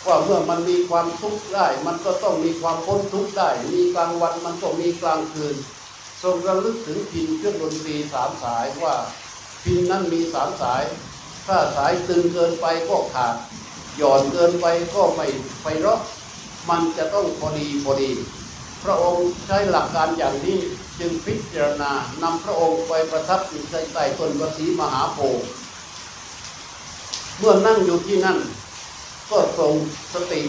[0.07, 5.57] ว่าเมื่อมันมีความทุกข์ได้ มันก็ต้องมีความพ้นทุกข์ได้ มีกลางวันมันก็มีกลางคืน
[6.23, 8.95] ทรงระลึกถึงพินเครื่องดนตรีสามสายว่า
[9.65, 10.83] พินนั้นมีสามสาย
[11.47, 13.35] ถ้าสายตึงเกินไปก็ขาด
[13.97, 15.27] หย่อนเกินไปก็ไม่
[15.61, 16.01] ไฟเราะ
[16.69, 18.11] มันจะต้องพอดีพอดี
[18.83, 20.59] พระองค์ใช้หลักการอย่างนี้
[20.99, 25.45] จึงพิจารณานำพระองค์ไปประทับอยู่ใต้ต้นวสีมหาโพธิ์
[27.39, 28.39] เมื่อนั่งอยู่ที่นั่น
[29.31, 29.75] ก็ทรง
[30.13, 30.43] สติ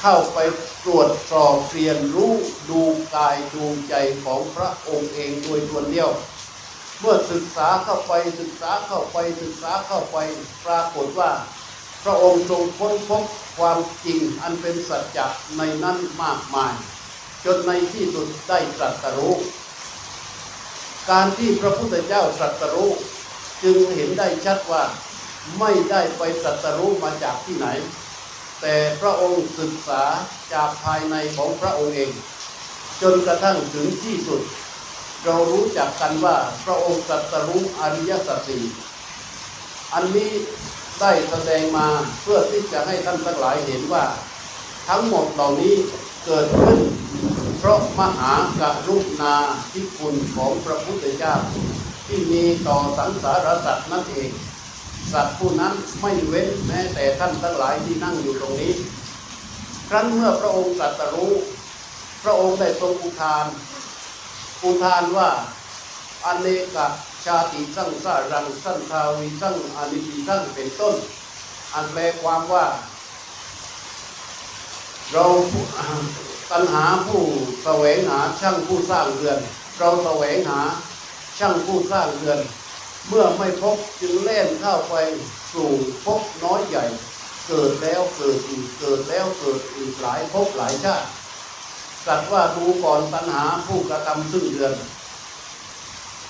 [0.00, 0.38] เข้าไป
[0.84, 2.34] ตรวจสอบเรียนรู้
[2.70, 2.80] ดู
[3.16, 6.10] กายดูใจของพระองค์เองโดยตัวเดียว
[7.04, 10.16] เมื่อศึกษาเข้าไปศึกษาเข้าไปศึกษาเข้าไป
[10.64, 11.30] ปรากฏว่า
[12.04, 13.24] พระองค์ทรงค้นพบ
[13.58, 16.74] ความจริงอันเป็นสัจจะในนั้นมากมาย
[17.44, 19.34] จนในที่สุดได้ตรัสรู้
[21.10, 22.90] การที่พระพุทธเจ้าตรัสรู้
[23.62, 24.84] จึงเห็นได้ชัดว่า
[25.58, 27.66] ไม่ได้ไปตรัสรู้มาจากที่ไหน
[28.60, 30.02] แต่พระองค์ศึกษา
[30.52, 32.10] จากภายในของพระองค์เอง
[33.02, 34.42] จนกระทั่งถึงที่สุด
[35.26, 38.64] เรารู้จักกันว่าพระองค์ตรัสรู้อริยสัจสี่
[39.94, 40.30] อันนี้
[41.00, 41.88] ได้แสดงมา
[42.22, 44.04] เพื่อที่จะให้ท่านทั้งหลายเห็นว่า
[44.88, 45.74] ทั้งหมดเหล่านี้
[46.24, 46.80] เกิดขึ้น
[47.58, 49.34] เพราะมหากรุณา
[49.72, 51.34] ธิคุณของพระพุทธเจ้า
[52.06, 54.30] ที่มีต่อสังสารสัตว์นั่นเอง
[55.12, 58.74] สัตว์ผู้นั้นไม่เว้นแม้แต่ท่านทั้งหลายที่นั่งอยู่ตรงนี้
[59.88, 61.32] ครั้นเมื่อพระองค์ตรัสรู้
[62.22, 63.44] พระองค์ได้ทรงอุทาน
[64.62, 65.30] อุทานว่า
[66.24, 66.46] อเน
[66.76, 66.78] ก
[67.24, 70.96] ชาติสั่งสารังสันทาวิสังอนิจิสังเป็นต้น
[71.74, 72.66] อันแปลความว่า
[75.12, 75.24] เรา
[76.50, 77.22] ตัณหาผู้
[77.64, 79.38] แสวงหาช่างผู้สร้างเรือน
[79.78, 80.60] เราแสวงหา
[81.38, 82.40] ช่างผู้สร้างเรือน
[83.08, 84.94] เมื่อไม่พบจึงเล่นเข้าไป
[85.52, 85.70] สู่
[86.04, 86.84] พบน้อยใหญ่
[87.48, 91.06] เกิดแล้วเกิดอีกเกิดแล้วเกิดอีกหลายภพหลายชาติ
[92.06, 94.74] สัตว์ว่าดูก่อนตัณหาผู้กระทำซึ่งเรือน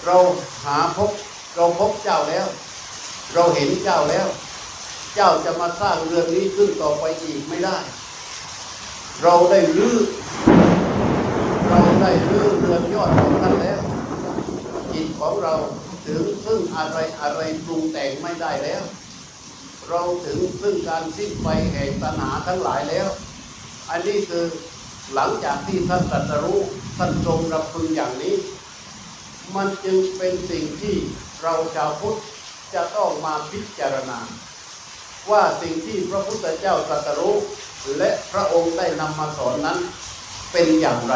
[0.04, 0.16] เรา
[0.64, 1.10] หาพบ
[1.56, 2.46] เราพบเจ้าแล้ว
[3.34, 4.26] เราเห็นเจ้าแล้ว
[5.14, 7.78] เจ้าจะมาสร้างเรือนนี้ขึ้นต่อไปอีกไม่ได้
[9.22, 9.96] เราได้รื้อ
[11.68, 13.80] เราได้รื้อเรือนยอดของท่านแล้ว
[14.92, 15.54] จิตของเรา
[16.06, 18.82] ถึงซึ่งอะไรอะไรปรุงแต่งไม่ได้แล้ว
[19.88, 23.08] เราถึงซึ่งการสิ้นไปแห่งตัณหาทั้งหลายแล้ว
[23.90, 24.46] อันนี้คือ
[25.14, 26.60] หลังจากที่ท่านตรัสรู้
[26.98, 28.36] ท่านทรงรับพึงอย่างนี้
[29.56, 30.96] มันจึงเป็นสิ่งที่
[31.42, 32.18] เราชาวพุทธ
[32.74, 34.18] จะต้องมาพิจารณา
[35.30, 37.36] ว่าสิ่งที่พระพุทธเจ้าตรัสรู้
[37.98, 39.78] และพระองค์ได้นำมาสอนนั้น
[40.52, 41.14] เป็นอย่างไร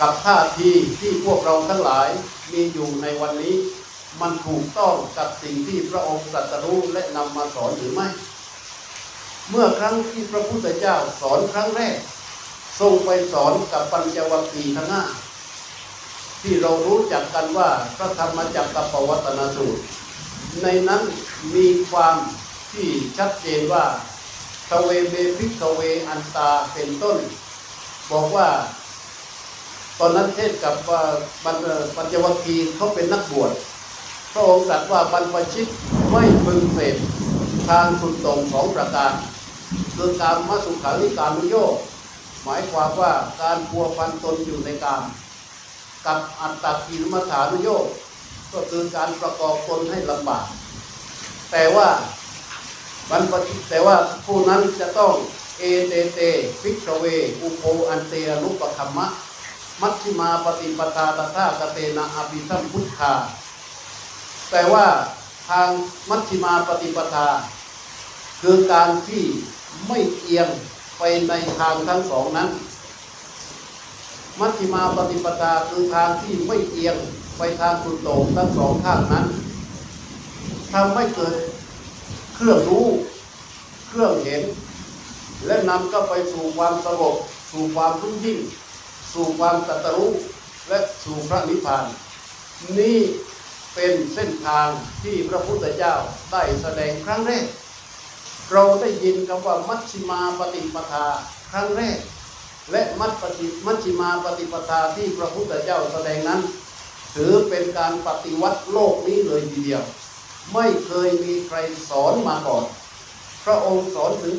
[0.00, 2.08] กับท่าทีที่พวกเราทั้งหลาย
[2.52, 3.56] มีอยู่ในวันนี้
[4.20, 8.08] มันถูกต้องกับสิ่งที่พระองค์ตรัสรู้และนำมาสอนหรือไม่
[9.50, 11.96] เมื่อครั้งที่พระพุทธเจ้าสอนครั้งแรก
[12.80, 15.02] ทรงไปสอนกับปัญจวัคคีย์ทั้งห้า
[16.42, 19.82] ที่เรารู้จักกันว่าพระธรรมจักรกับปวัตนสูตร
[20.62, 21.02] ในนั้น
[21.54, 22.16] มีความ
[22.72, 22.88] ที่
[23.18, 23.84] ชัดเจนว่า
[24.68, 27.18] ทเวเมพิกเวอันตาเป็นต้น
[28.10, 28.48] บอกว่า
[29.98, 31.02] ตอนนั้นเทศกับว่า
[31.44, 31.56] ปัญ
[31.96, 33.52] ปัญจวัคคีย์เขาเป็นนักบวช
[34.32, 35.68] พระองค์ตรัสว่าบรรพชิต
[36.10, 36.96] ไม่พึงเสพ
[37.68, 39.12] ทางสุดโต่งสองประการ
[39.96, 41.74] คือกามสุขัลลิกานุโยค
[42.44, 45.04] หมายความว่าการพัวพันตนอยู่ในกาม
[46.06, 47.86] กับอัตตกิลมถานุโยค
[48.52, 50.46] ก็คือการประกอบตนให้ลำบาก
[51.50, 51.88] แต่ว่า
[53.10, 55.14] บรรพชิตแต่ว่าผู้นั้นจะต้อง
[55.58, 56.20] เอเตเต
[56.62, 57.04] ภิกขะเว
[57.40, 59.06] อุโภอันเตอนุปคัมมะ
[59.80, 63.14] มัชฌิมาปฏิปทาตถาคเตนะอภิสัมพุทธา
[64.50, 64.86] แต่ว่า
[65.48, 65.68] ทาง
[66.10, 67.28] มัชฌิมาปฏิปทา
[68.42, 69.24] คือการที่
[69.86, 70.48] ไม่เอียง
[71.00, 72.48] ไปในทางทั้งสองนั้น
[74.38, 76.96] มัชฌิมาปฏิปทาคือทางที่ไม่เอียง
[77.38, 79.26] ไปทางสุดโต่งทั้งสองข้างนั้น
[80.72, 81.34] ทำให้เกิด
[82.34, 82.86] เครื่องรู้
[83.88, 84.42] เครื่องเห็น
[85.46, 87.16] และนำก็ไปสู่ความสงบ
[87.50, 88.38] สู่ความรุ่งยิ่ง
[89.12, 90.12] สู่ความตรัสรู้
[90.68, 91.84] และสู่พระนิพพาน
[92.78, 92.98] นี่
[93.74, 94.68] เป็นเส้นทาง
[95.02, 95.94] ที่พระพุทธเจ้า
[96.32, 97.44] ได้แสดงครั้งแรก
[98.52, 101.04] เราได้ยินคำว่ามัชฌิมาปฏิปทา
[101.52, 101.98] ครั้งแรก
[102.70, 106.40] และมัชปฏิมัชฌิมาปฏิปทาที่พระพุทธเจ้าแสดงนั้น
[107.14, 109.82] ถือเป็นการปฏิวัติโลกนี้เลยทีเดียว
[110.54, 111.56] ไม่เคยมีใคร
[111.90, 112.64] สอนมาก่อน
[113.44, 114.36] พระองค์สอนถึง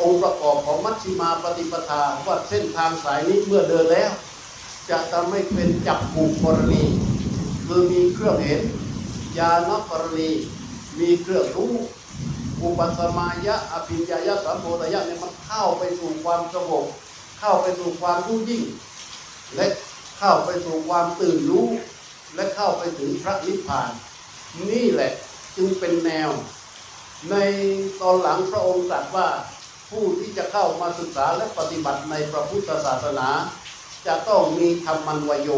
[0.00, 4.10] องค์ประกอบของมัชฌิมาปฏิปทาว่าเส้นทางสายนี้เมื่อเดินแล้ว
[4.90, 6.82] จะทำให้เป็นจับกุกรณี
[7.66, 8.62] คือมีเครื่องเห็น
[9.38, 10.30] ญาณกรณี
[10.98, 11.74] มีเครื่องรู้
[12.62, 16.86] อุปสมายะอภิญญายะสัมโพธยะเนี่ยมันเข้าไปสู่ความสงบ
[17.40, 18.64] เข้าไปสู่ความรู้ยิ่ง
[19.56, 19.66] และ
[20.18, 21.66] เข้าไปสู่ความตื่นรู้
[22.34, 23.90] และเข้าไปถึงพระนิพพาน
[24.70, 25.12] นี่แหละ
[25.56, 26.30] จึงเป็นแนว
[27.30, 27.36] ใน
[28.00, 29.28] ตอนหลังพระองค์ตรัสว่า
[29.90, 33.28] ผู้ที่จะเข้ามาศึกษาและปฏิบัติในพระพุทธศาสนา
[34.06, 35.50] จะต้องมีธรรมันวโย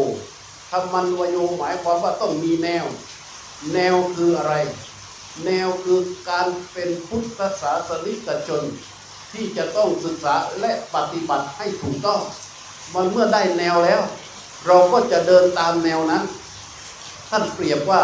[0.71, 2.85] ธรรมันวโยหมายความว่าต้องมีแนว
[3.73, 4.55] แนวคืออะไร
[5.43, 8.63] แนวคือการเป็นพุทธศาสนิกชน
[9.31, 12.21] ที่จะต้องศึกษาและปฏิบัติให้ถูกต้อง
[12.93, 14.01] มันเมื่อได้แนวแล้ว
[14.65, 16.23] เราก็จะเดินตามแนวนั้น
[17.29, 18.03] ท่านเปรียบว่า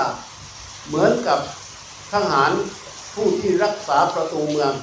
[0.88, 1.40] เหมือนกับ
[2.14, 2.52] ทหาร
[3.14, 4.74] ผู้ที่รักษาประตูเมือง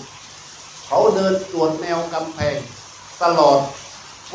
[0.86, 2.56] เขาเดินตรวจแนวกำแพง
[3.22, 3.58] ตลอด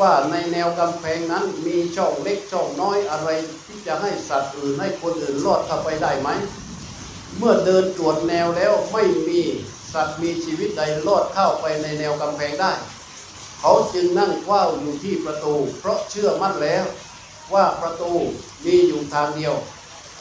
[0.02, 3.30] ว่าในแนวกำแพงนั้นมีช่องเล็กช่องน้อยอะไร
[3.66, 6.30] ที่จะให้สัตว์อื่นให้คนอื่นรอดเข้าไปได้ไหม
[7.38, 9.42] เมื่อเดินตรวจแนวแล้วไม่มี
[9.94, 12.74] สัตว์มีชีวิตใดรอดเข้าไปในแนวกำแพงได้
[13.60, 16.86] เขาจึงนั่งเฝ้าอยู่ที่ประตู เพราะเชื่อมั่นแล้ว
[17.54, 18.12] ว่าประตู
[18.66, 19.54] มีอยู่ทางเดียว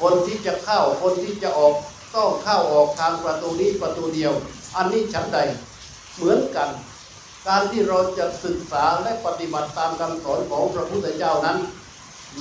[0.01, 1.75] คนที่จะเข้าคนที่จะออก
[2.15, 4.33] ต้องเข้าออกทางประตูนี้ประตูเดียว
[4.77, 5.39] อันนี้ชั้นใด
[6.17, 6.71] เหมือนกัน
[7.49, 11.59] การที่เราจะศึกษาและปฏิบัติตามคำสอนของพระพุทธเจ้านั้น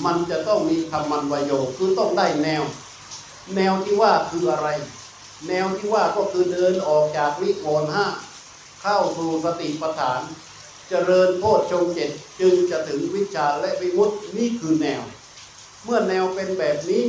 [0.05, 2.63] มันจะต้องมีธรรมันวโยคือต้องได้แนว
[3.55, 4.69] แนวที่ว่าคืออะไร
[5.47, 8.07] แนวที่ว่าก็คือเดินออกจากวิโคนห้า
[8.81, 10.21] เข้าสู่สติปัฏฐาน
[10.89, 15.01] เจริญโพชฌงเจ็ดจึงจะถึงวิชาและวิมุตตินี่คือแนว
[15.83, 17.03] เมื่อแนวเป็นแบบนี้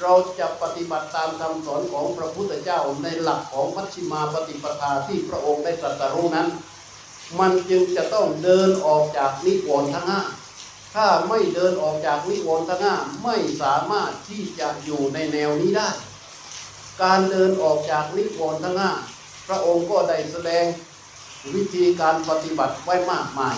[0.00, 6.48] เราจะปฏิบัติตามคำสอนของพระพุทธเจ้าในหลักของมัชฌิมาปฏิปทาที่พระองค์ได้ตรัสรู้นั้น
[7.40, 10.22] มันจึงจะต้องเดินออกจากนิวรณ์ทั้งห้า
[11.00, 15.90] ถ้าไม่เดินออกจากนิวรณ์ทั้งห้าไม่สามารถที่จะอยู่ในแนวนี้ได้
[17.02, 18.92] การเดินออกจากนิวรณ์ทั้งห้า
[19.46, 20.64] พระองค์ก็ได้แสดง
[21.54, 23.56] วิธีการปฏิบัติไว้มากมาย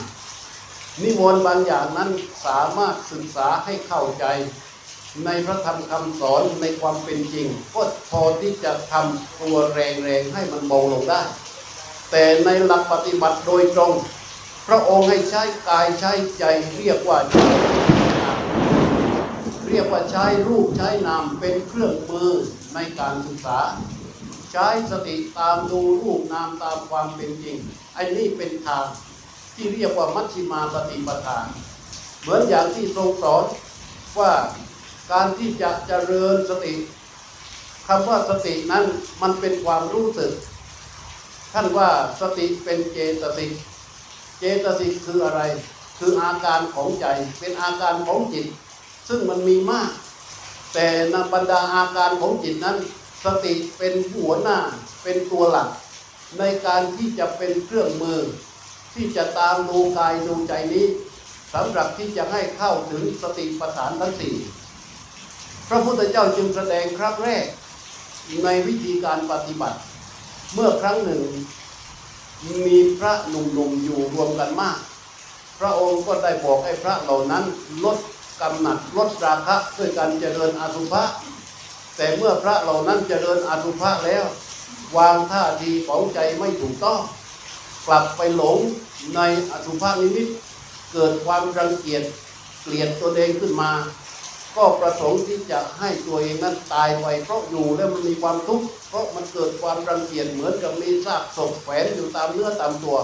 [1.03, 2.11] นิวรณ์บางอย่างนั้น
[2.47, 4.25] สามารถศึกษาให้เข้าใจ
[5.25, 11.23] ในพระธรรมคำสอนในความเป็นจริง ก็พอที่จะทำตัวแรงๆให้มันเบาลงได้
[12.11, 13.93] แต่ในหลักปฏิบัติโดยตรง
[14.71, 16.45] พระองค์ให้ใช้กายใช้ใจ
[16.77, 17.47] เรียกว่าใช้
[18.23, 18.39] นาม
[19.69, 22.33] เรียกว่าใช้รูปใช้นามเป็นเครื่องมือ
[22.75, 23.59] ในการศึกษา
[24.53, 27.57] ใช้สติตามดูรูปนามตามความเป็นจริง
[27.95, 28.85] ไอ้นี่เป็นทาง
[29.55, 31.39] ที่เรียกว่ามัชฌิมาปฏิปทา
[32.21, 33.45] เหมือนอย่างที่ทรงสอน
[34.19, 34.33] ว่า
[35.13, 36.75] การที่จะเจริญสติ
[37.87, 38.85] คำว่าสตินั้น
[39.23, 40.33] มันเป็นความรู้สึก
[41.53, 43.53] ท่านว่าสติเป็นเจตสิก
[44.39, 45.41] เจตสิกคืออะไร
[45.99, 47.07] คืออาการของใจ
[47.39, 48.47] เป็นอาการของจิต
[49.09, 49.91] ซึ่งมันมีมาก
[50.75, 52.77] แต่ในบรรดาอาการของจิตนั้น
[53.25, 54.59] สติเป็นหัวหน้า
[55.03, 55.69] เป็นตัวหลัก
[56.39, 58.21] ในการที่จะเป็นเครื่องมือ
[58.95, 60.87] ที่จะตามดูกายดูใจนี้
[61.55, 64.35] สำหรับที่จะให้เข้าถึงสติปัฏฐานทั้งสี่
[65.69, 67.47] พระพุทธเจ้าจึงแสดงครั้งแรก
[68.45, 69.79] ในวิธีการปฏิบัติ
[70.55, 71.23] เมื่อครั้งหนึ่ง
[72.47, 74.79] มีพระหนุ่มๆอยู่รวมกันมาก
[75.59, 77.45] พระองค์ก็ได้บอกให้พระเหล่านั้น
[77.85, 77.99] ลด
[78.41, 81.03] กำหนัดลดราคะด้วยการเจริญอาสุภะ
[81.97, 84.25] แต่เมื่อพระเหล่านั้นเจริญอาสุภะแล้ว
[84.97, 87.01] วางท่าทีของใจไม่ถูกต้อง
[87.87, 88.59] กลับไปหลง
[89.15, 89.21] ใน
[89.53, 90.29] อสุภะนิมิต
[90.93, 92.03] เกิดความรังเกียจ
[92.63, 93.71] เกลียดตัวเองขึ้นมา
[94.59, 102.99] ก็ประสงค์ที่จะให้ตัวเองนั้นตายไปเพราะอยู่แล้วมันมีความทุกข์เพราะมันเกิดความรังเกียจเหมือนกับมีซากศพแฝงอยู่ตามเนื้อตามตัว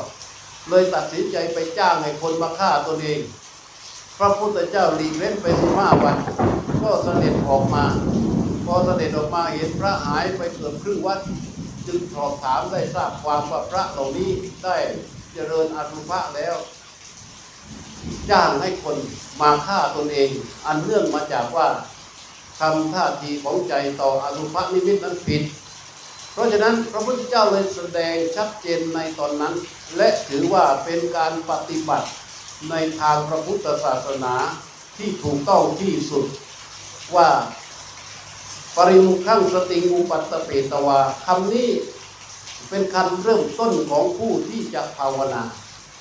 [0.68, 3.20] เลยตัดสินใจไปจ้างให้คนมาฆ่าตัวเอง
[4.18, 6.16] พระพุทธเจ้าหลีกเล่นไปสิบห้าวัน
[6.82, 7.84] ก็เสด็จออกมา
[8.66, 11.20] พอเสด็จออกมาเห็นพระหายไปเกือบครึ่งวัด
[11.86, 14.30] จึงสอบถามได้ทราบความว่าพระเหล่านี้
[14.64, 14.76] ได้
[15.34, 16.54] เจริญอาสุภะแล้ว
[18.30, 18.96] จ้างให้คน
[19.40, 20.30] มาฆ่าตนเอง
[20.66, 21.68] อันเนื่องมาจากว่า
[22.60, 25.42] ทำท่าทีของใจต่ออสุภนิมิตนั้นผิด
[26.32, 29.54] เพราะฉะนั้นพระพุทธเจ้าเลยแสดงชัดเจนในตอนนั้น
[29.96, 32.08] และถือว่าเป็นการปฏิบัติ
[32.70, 34.34] ในทางพระพุทธศาสนา
[34.96, 36.26] ที่ถูกต้องที่สุด
[37.16, 37.28] ว่า
[38.76, 41.70] ปริมุขังสติงูปัตตเปตวาคำนี้
[42.68, 45.42] เป็นคำเริ่มต้นของผู้ที่จะภาวนา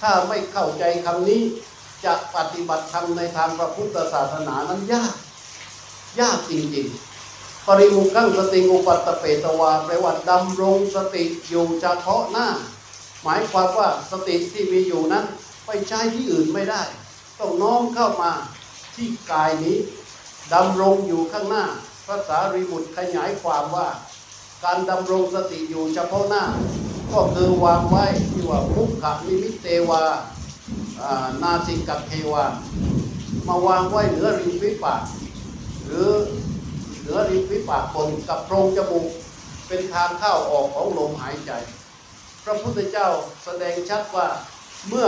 [0.01, 1.41] ถ้าไม่เข้าใจคำนี้
[2.05, 5.15] จะปฏิบัติธรรมในทางพระพุทธศาสนานั้นยาก
[6.19, 12.47] ยากจริงๆ ปริมุขังสติงูปัตตเปตวาแปลว่าดำรงสติอยู่เฉพาะหน้า
[13.23, 15.25] หมายความว่าสติที่มีอยู่นั้น
[15.65, 16.81] ไปใช้ที่อื่นไม่ได้
[17.39, 18.31] ต้องน้อมเข้ามา
[18.95, 19.77] ที่กายนี้
[20.53, 21.65] ดำรงอยู่ข้างหน้า
[22.05, 23.87] พระสารีบุตรขยายความว่า
[24.63, 26.43] การดำรงสติอยู่เฉพาะหน้า
[27.13, 30.03] ก็คือวางไว้ที่ว่ามุขนิมิตเตวา
[31.43, 32.45] นาสิกัเทวา
[33.47, 35.01] มาวางไว้เหนือริมฝีปาก
[35.85, 36.09] หรือ
[37.01, 39.07] เหนือริมฝีปากบนกับโพรงจมูก
[39.67, 41.51] เป็นทางเข้าออกของลมหายใจ
[42.43, 43.07] พระพุทธเจ้า
[43.43, 44.27] แสดงชัดว่า
[44.87, 45.07] เมื่อ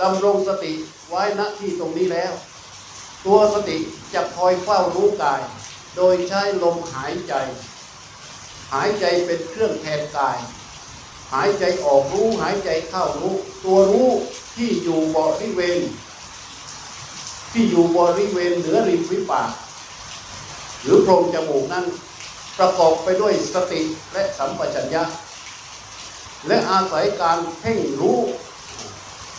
[0.00, 0.72] ดำรงสติ
[1.08, 2.32] ไว้ณที่ตรงนี้แล้ว
[3.26, 3.78] ตัวสติ
[4.14, 5.40] จะคอยเฝ้ารู้กาย
[5.96, 7.34] โดยใช้ลมหายใจ
[8.72, 10.38] หายใจเป็นเครื่องแทนกาย
[11.32, 14.10] หายใจออกรู้หายใจเข้ารู้ ตัวรู้
[14.58, 15.80] ที่อยู่บริเวณ
[17.52, 19.50] ที่อยู่บริเวณเหนือริมฝีปาก
[20.82, 21.84] หรือโพรงจมูกนั้น
[22.58, 23.80] ประกอบไปด้วยสติ
[24.12, 25.02] และสัมปชัญญะ
[26.48, 28.18] และอาศัยการเพ่งรู้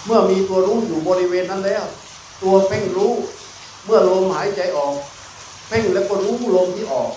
[0.06, 1.86] เมื่อมีตัวรู้อยู่บริเวณนั้นแล้ว
[2.42, 3.14] ตัวเพ่งรู้
[3.86, 4.96] เมื่อลมหายใจออก
[5.68, 7.12] เพ่งแล้วก็รู้ลมที่ออก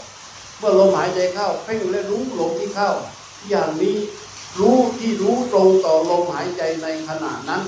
[0.59, 2.91] เมื่อลมหายใจเข้า เพ่งและรู้ลมที่เข้า
[3.49, 3.97] อย่างนี้
[4.61, 7.63] รู้ที่รู้ตรงต่อลมหายใจในขณะนั้น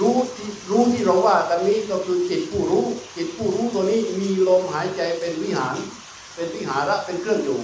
[0.00, 5.76] รู้ที่รู้ที่เราว่ากันนี้ก็คือจิตผู้รู้ จิตผู้รู้ตัวนี้มีลมหายใจเป็นวิหาร
[6.34, 7.62] เป็นวิหาระเป็นเครื่องอยู่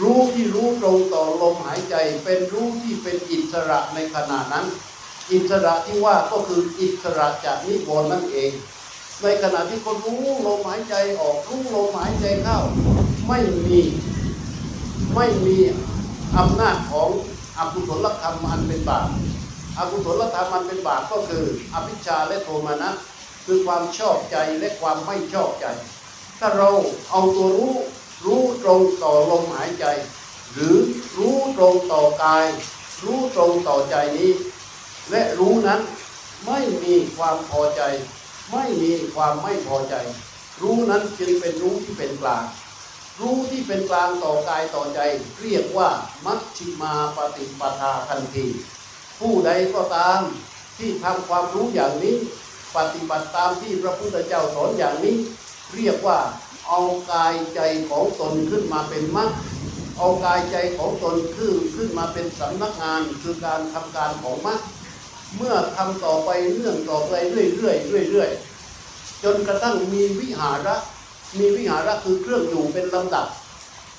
[0.00, 1.94] รู้ที่รู้ตรงต่อลมหายใจ
[2.24, 4.66] เป็นรู้ที่เป็นอิสระในขณะนั้น
[5.32, 8.50] อิสระที่ว่าก็คืออิสระจากนิวรณ์นั่นเอง
[9.22, 12.58] ในขณะที่คนรู้ลมหายใจออกรู้ลมหายใจเข้า
[13.28, 13.80] ไม่มี
[15.14, 15.56] ไม่มี
[16.38, 17.08] อำนาจของ
[17.58, 19.08] อกุศลธรรมอันเป็นบาป
[19.78, 22.90] อกุศลธรรมมันเป็นบาปก็คือ อภิชาและโทมานะ
[23.44, 25.66] คือความชอบใจและความไม่ชอบใจ
[26.38, 26.70] ถ้าเรา
[27.10, 27.74] เอาตัวรู้
[28.24, 29.86] รู้ตรงต่อลมหายใจ
[30.52, 30.76] หรือ
[31.18, 32.46] รู้ตรงต่อกาย
[33.04, 34.32] รู้ตรงต่อใจนี้
[35.10, 35.80] และรู้นั้น
[36.46, 37.82] ไม่มีความพอใจ
[38.52, 39.94] ไม่มีความไม่พอใจ
[40.62, 42.44] รู้นั้นจึงเป็นรู้ที่เป็นกลาง
[43.20, 45.00] รู้ที่เป็นกลางต่อกายต่อใจ
[45.40, 45.88] เรียกว่า
[46.24, 48.46] มัชฌิมาปฏิปทาทันที
[49.20, 50.20] ผู้ใดก็ตาม
[50.78, 52.16] ที่ทำความรู้อย่างนี้
[52.76, 55.16] ปฏิบัติตามที่พระพุทธเจ้าสอนอย่างนี้
[55.74, 56.18] เรียกว่า
[56.68, 56.80] เอา
[57.12, 59.30] กายใจของตนขึ้นมาเป็นมรรค
[59.98, 64.60] เอากายใจของตนขึ้นขึ้นมาเป็นสำนักงานคือการทำการของมรรค
[65.36, 70.76] เมื่อทำต่อไปเรื่องต่อไปเรื่อยๆเรื่อยๆจนกระทั่งมีวิหาระ
[71.38, 73.26] มีวิหาระคือเครื่องอยู่เป็นลำดับ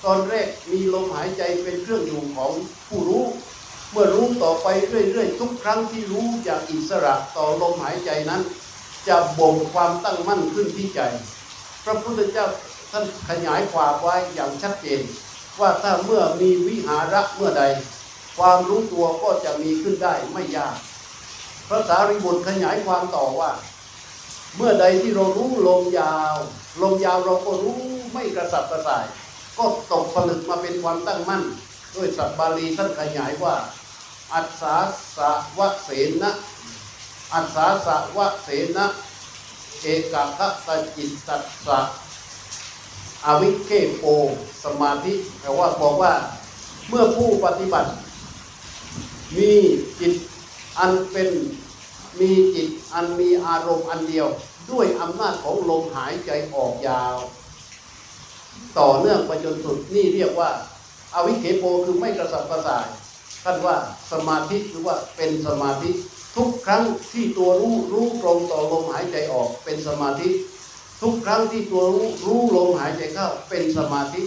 [0.06, 2.52] ตอนแรกมีลมหายใจเป็นเครื่องอยู่ของ
[2.88, 3.24] ผู้รู้
[3.92, 8.42] เมื่อรู้ต่อไปเรื่อยๆ ทุกครั้งที่รู้อย่างอิสระต่อลมหายใจนั้น
[9.08, 11.02] จะบ่มความตั้งมั่นขึ้นที่ใจ
[11.84, 12.48] พระพุทธเจ้า
[12.92, 15.02] ท่านขยายความไว้อย่างชัดเจน
[15.60, 17.64] ว่าถ้าเมื่อมีวิหาระเมื่อใด
[18.38, 20.76] ความรู้ตัวก็จะมีขึ้นได้ไม่ยาก
[21.68, 23.52] พระสารีบุตรขยายความต่อว่า
[24.56, 26.36] เมื่อใดที่เรารู้ลมยาว
[26.82, 27.80] ลมยาวเราก็รู้
[28.14, 29.06] ไม่กระสับกระส่าย
[29.58, 31.44] ก็ตกผลึกมาเป็นความตั้งมั่น
[31.96, 33.56] ด้วยสัพบาลีท่านขยายว่า
[34.34, 34.76] อัศสา
[35.18, 35.90] สะวะเส
[36.22, 36.32] นะ
[37.34, 38.86] อัศสาสะวะเสนะ
[39.82, 41.80] เอกคตจิตตัสสะ
[43.26, 44.04] อวิเคโป
[44.64, 46.14] สมาธิแปลว่าบอกว่า
[46.88, 47.90] เมื่อผู้ปฏิบัติ
[49.38, 49.52] มี
[50.00, 50.14] จิต
[50.80, 51.30] อันเป็น
[52.20, 54.28] มีจิตอันมีอารมณ์อันเดียว
[54.72, 57.16] ด้วยอำนาจของลมหายใจออกยาว
[58.80, 60.50] ต่อเนื่องไปจนสุดนี่เรียกว่า
[61.14, 62.88] อาวิเคโปคือไม่กระสับกระส่าย
[63.44, 63.78] ท่านว่า
[64.12, 65.92] สมาธิหรือว่าเป็นสมาธิ
[66.36, 70.30] ทุกครั้งที่ตัวรู้รู้ตรงต่อลมหายใจออกเป็นสมาธิ
[71.02, 74.22] ทุกครั้งที่ตัวรู้รู้ลมหายใจเข้าเป็นสมาธิ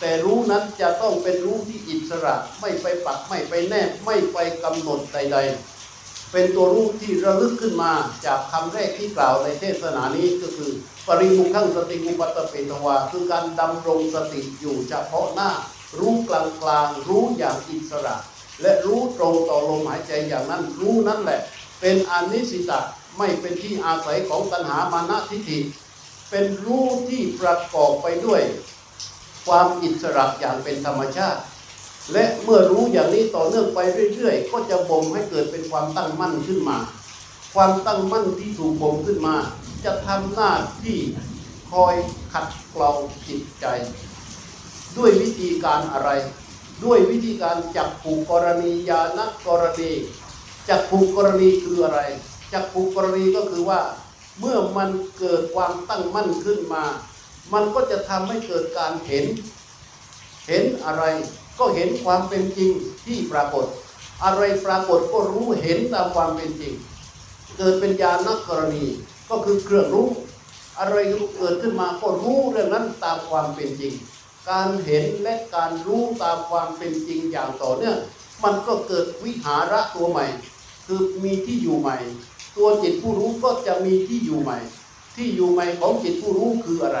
[0.00, 7.92] แต่รู้นั้นจะต้องเป็นรู้ที่อิสระไม่ไปปักไม่ไปแนบไม่ไปกำหนดใด ๆ เป็นตัวรู้ที่ระลึกขึ้นมา
[8.26, 10.72] จากคำแรกที่กล่าวในเทศนานี้ก็คือ
[11.06, 15.50] ปริมุขังสติมุปัตตเปตวาคือการดำรงสติอยู่เฉพาะหน้า
[15.98, 16.30] รู้ก
[16.68, 18.16] ลางๆรู้อย่างอิสระ
[18.62, 21.40] และรู้ตรงต่อลมหายใจอย่างนั้นรู้นั่นแหละ
[21.80, 22.80] เป็นอนิสิตะ
[23.18, 25.58] ไม่เป็นที่อาศัยของตัณหามานะทิฏฐิ
[26.30, 28.42] เป็นรู้ที่ประกอบไปด้วย
[29.46, 31.40] ความอิสระอย่างเป็นธรรมชาติ
[32.12, 33.78] และเมื่อรู้อย่างนี้ต่อเนื่องไป
[34.14, 36.78] เรื่อยๆ ก็จะบ่มให้เกิดเป็นความตั้งมั่นขึ้นมา
[37.54, 39.36] ความตั้งมั่นที่ถูกบ่มขึ้นมา
[39.84, 40.98] จะทำหน้าที่
[41.70, 41.94] คอย
[42.32, 42.90] ขัดเกลา
[43.28, 43.66] จิตใจ
[44.96, 46.10] ด้วยวิธีการอะไร
[46.84, 49.92] ด้วยวิธีการจับผูกกรณียานกรณี
[50.68, 52.00] จักผูกกรณีคืออะไร
[52.52, 53.80] จักผูกกรณีก็คือว่า
[54.40, 56.84] เมื่อมันเกิดความตั้งมั่นขึ้นมา
[57.52, 59.26] มันก็จะทำให้เกิดการเห็น
[60.48, 61.04] เห็นอะไร
[61.58, 62.70] ก็เห็นความเป็นจริง
[63.04, 63.66] ที่ปรากฏ
[64.24, 66.74] อะไรปรากฏก็รู้เห็นตามความเป็นจริง
[67.56, 68.84] เกิดเป็นญาณกรณี
[69.30, 70.08] ก็คือเครื่องรู้
[70.78, 70.96] อะไร
[71.36, 73.94] เกิดขึ้นมาก็รู้เรื่องนั้นตามความเป็นจริง
[74.50, 77.98] การเห็นและการรู้ตามความเป็นจริงอย่างต่อเนื่อง
[78.44, 80.26] มันก็เกิดวิหาระตัวใหม่
[80.86, 81.96] คือมีที่อยู่ใหม่
[82.56, 84.58] ตัวจิตผู้รู้ก็จะมีที่อยู่ใหม่
[85.16, 87.00] ที่อยู่ใหม่ของจิตผู้รู้คืออะไร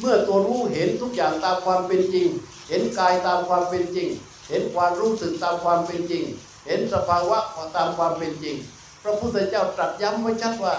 [0.00, 2.26] เมื่อตัวรู้เห็นทุกอย่างตามความเป็นจริง
[2.68, 4.08] เห็นกายตามความเป็นจริง
[4.48, 6.24] เห็นความรู้สึกตามความเป็นจริง
[6.66, 7.38] เห็นสภาวะ
[7.76, 8.56] ตามความเป็นจริง
[9.02, 10.74] พระพุทธเจ้าตรัสย้ำไว้ชัดว่า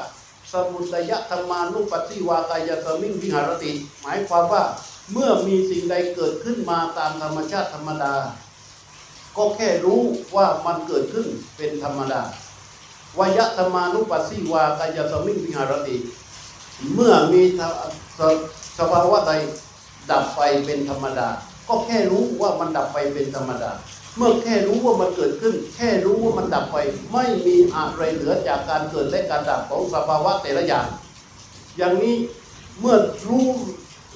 [0.51, 3.71] สมุทัยธรรมานุปัสสิวากายสมิงวิหารติ
[4.01, 4.63] หมายความว่า
[5.11, 8.13] เมื่อมีสิ่งใดเกิดขึ้นมาตามธรรมชาติธรรมดา
[9.37, 10.01] ก็แค่รู้
[10.35, 11.27] ว่ามันเกิดขึ้น
[11.57, 12.21] เป็นธรรมดา
[13.19, 15.95] วายธรรมานุปัสสิวากายสมิงวิหารติ
[16.93, 17.41] เมื่อมี
[18.77, 19.31] สภาวะใด
[20.11, 21.27] ดับไปเป็นธรรมดา
[21.67, 23.71] ก็แค่รู้ว่ามันดับไปเป็นธรรมดา
[24.17, 26.77] เมื่อแค่รู้ว่ามันเกิดขึ้น แค่รู้ว่ามันดับไป
[27.13, 30.87] ไม่มีอะไรเหลือจากการเกิดและการดับของสภาวะแต่ละอย่าง
[31.77, 32.15] อย่างนี้
[32.79, 32.97] เมื่อ
[33.27, 33.47] รู้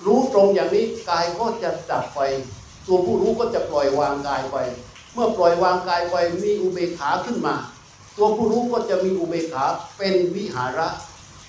[0.05, 2.19] รู้ตรงอย่างนี้กายก็จะดับไป
[2.87, 4.57] ตัวผู้รู้ก็จะปล่อยวางกายไป
[5.13, 7.55] เมื่อปล่อยวางกายไปมีอุเบกขาขึ้นมา
[8.17, 9.63] ตัวผู้รู้ก็จะมีอุเบกขา
[9.97, 10.87] เป็นวิหาระ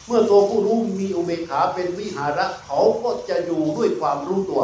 [0.07, 4.63] เมื่อตัวผู้รู้มีอุเบกขาเป็นวิหาระเขาก็จะอยู่ด้วยความรู้ตัว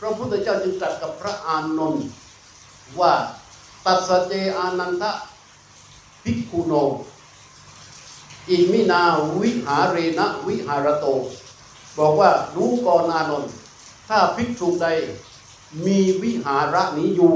[0.00, 2.04] พระพุทธเจ้าจึงตรัสกับพระอานนท์
[3.00, 3.12] ว่า
[3.84, 5.12] ตัสสเจอานันทะ
[6.22, 6.72] ภิกขุโน
[8.50, 9.02] อิมินา
[9.40, 11.06] วิหาเรนะวิหารโต
[11.98, 13.52] บอกว่ารู้ก่อนานนท์
[14.08, 14.88] ถ้าภิกษุใด
[15.86, 17.34] มีวิหาระนี้อยู่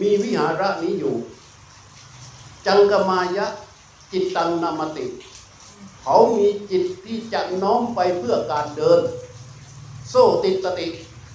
[0.00, 1.14] มีวิหาระนี้อยู่
[2.66, 3.46] จังกมายะ
[4.12, 5.06] จิตตังนามติ
[6.02, 9.00] เขามีจิตที่จะน้อมไปเพื่อการเดิน
[10.08, 10.88] โซติตติ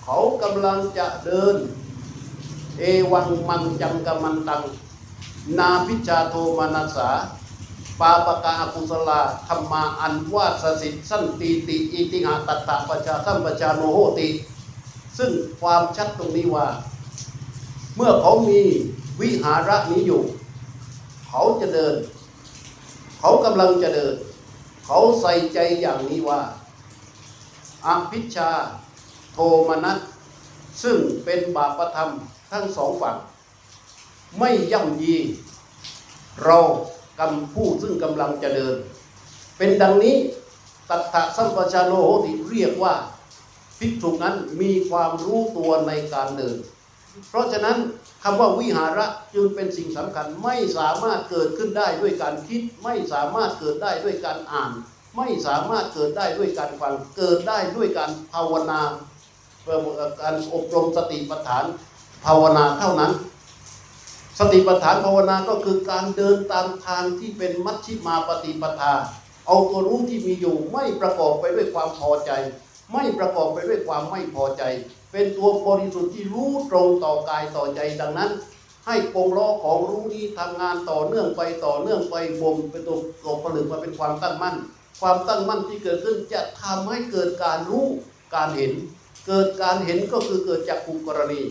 [0.04, 1.56] เขากำลังจะเดิน
[2.80, 4.64] เอวังมังจังกมันตัง
[5.58, 7.10] นาพิชาโทมานาสา
[8.02, 14.28] ปาปะกาอกุศลาธรรมาอันวาสสิทธิสันติติอิติหาตัตตะปชาสัมปชาโนโหติ
[15.18, 15.32] ซึ่ง
[15.62, 16.68] ความชัดตรงนี้ว่า
[17.96, 18.62] เมื่อเขามี
[19.22, 20.22] วิหาระนี้อยู่
[21.28, 21.96] เขาจะเดิน
[23.20, 24.16] เขากำลังจะเดิน
[24.86, 26.42] เขาใส่ใจอย่างนี้ว่า
[27.86, 28.50] อภิชา
[29.34, 29.38] โท
[29.68, 30.00] มนัส
[30.84, 32.10] ซึ่งเป็นบาปธรรม
[32.52, 33.18] ทั้งสองฝั่ง
[34.40, 35.16] ไม่ย่ำยี
[36.44, 36.60] เรา
[37.22, 38.76] กำผู้ซึ่งกำลังจะเดิน
[39.58, 40.16] เป็นดังนี้
[40.90, 42.94] ตัทธะสัมปชาโนโหติเรียกว่า
[43.80, 46.58] ภิกษุนั้นมีความรู้ตัวในการเดิน
[47.30, 47.78] เพราะฉะนั้น
[48.24, 54.72] คำว่าวิหาระจึงเป็นสิ่งสำคัญไม่สามารถเกิดขึ้นได้ด้วยการคิด ไม่สามารถเกิดได้ด้วยการอ่าน
[55.18, 58.82] ไม่สามารถเกิดได้ด้วยการฟังเกิดได้ด้วยการภาวนา
[60.22, 61.66] การอบรมสติปัฏฐาน
[62.26, 63.12] ภาวนาเท่านั้น
[64.44, 68.94] สติปัฏฐานภาวนาก็คือการเดินตามทางที่เป็นมัชชิมาปฏิปทา
[69.48, 72.32] เอาตัวรู้ที่มีอยู่ไม่ประกอบไปด้วยความพอใจ
[72.94, 74.64] ไม่ประกอบไปด้วยความไม่พอใจ
[75.12, 78.32] เป็นตัวบริสุทธิ์ที่รู้ตรงต่อกายต่อใจดังนั้น
[78.86, 84.56] ให้กงล้อของรู้นี้ทำงานต่อเนื่องไปต่อเนื่องไปบ่มเป็นตัวตกผลึกมาเป็นความตั้งมั่น
[85.02, 87.88] ความตั้งมั่นที่เกิดขึ้นจะทำให้เกิดการรู้
[88.36, 88.74] การเห็น
[89.28, 91.42] เกิดการเห็นก็คือเกิดจากภูกรณี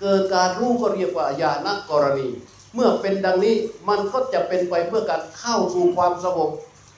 [0.00, 2.28] เกิดการรู้ก็เรียกว่าญาณกรณี
[2.74, 3.56] เมื่อเป็นดังนี้
[3.88, 6.50] มันก็จะเป็นไปเพื่อการเข้าสู่ความสงบ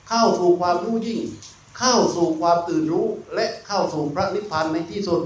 [0.08, 1.20] เข้าสู่ความรู้ยิ่ง
[1.78, 5.22] เข้าสู่ความตื่นรู้และเข้าสู่พระนิพพานในที่สุด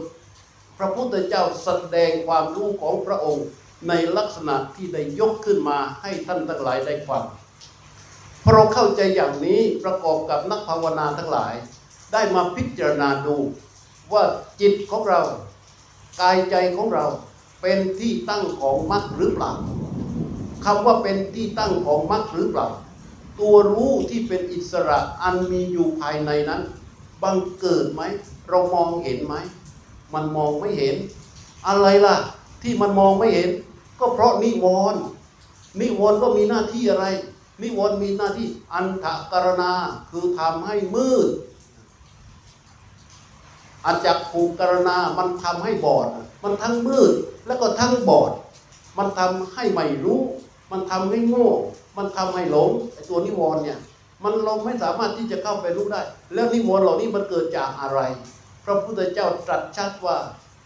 [0.78, 3.46] พระพุทธเจ้าแสดงความรู้ของพระองค์
[3.88, 7.24] ในลักษณะที่ได้ยกขึ้นมาให้ท่านทั้งหลายได้ฟัง
[8.42, 11.54] พอเราเข้าใจอย่างนี้ประกอบกับนักภาวนาทั้งหลาย
[12.12, 13.36] ได้มาพิจารณาดู
[14.12, 14.24] ว่า
[14.60, 15.20] จิตของเรา
[16.20, 17.06] กายใจของเรา
[17.68, 19.52] เป็นที่ตั้งของมรรคหรือเปล่า
[20.64, 22.66] คำว่าเป็นที่ตั้งของมรรคหรือเปล่า
[23.40, 26.62] ตัวรู้ที่เป็นอิสระอันมีอยู่ภายในนั้น
[27.22, 28.02] บังเกิดไหม
[28.48, 29.34] เรามองเห็นไหม
[30.14, 30.96] มันมองไม่เห็น
[31.68, 32.16] อะไรล่ะ
[32.62, 33.50] ที่มันมองไม่เห็น
[33.98, 35.02] ก็เพราะนิวรณ์
[35.80, 37.06] นิวรณ์ก็มีหน้าที่อะไร
[37.62, 39.72] นิวรณ์มีหน้าที่อันทะกรณา
[40.10, 41.28] คือทำให้มืด
[43.84, 46.08] อาจจะผูกกรณา มันทำให้บอด
[46.42, 47.14] มันทั้งมืด
[47.46, 48.32] แล้วก็ทั้งบอด
[48.98, 50.20] มันทำให้ไม่รู้
[50.70, 51.48] มันทำให้โง่
[51.96, 53.78] มันทำให้หลงไอ้ตัวนิวรณ์เนี่ย
[54.22, 56.00] มันเราไม่สามารถที่จะเข้าไปรู้ได้
[56.34, 58.00] แล้วนิวรณ์เหล่านี้มันเกิดจากอะไร
[58.64, 60.16] พระพุทธเจ้าตรัสชัดว่า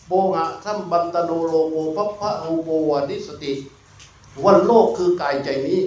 [0.08, 3.52] โมหะสัมพันธะโนโลโก ภัพพะรูโปวะ ทิสสะติ
[4.44, 5.80] อันโลกคือกายใจนี้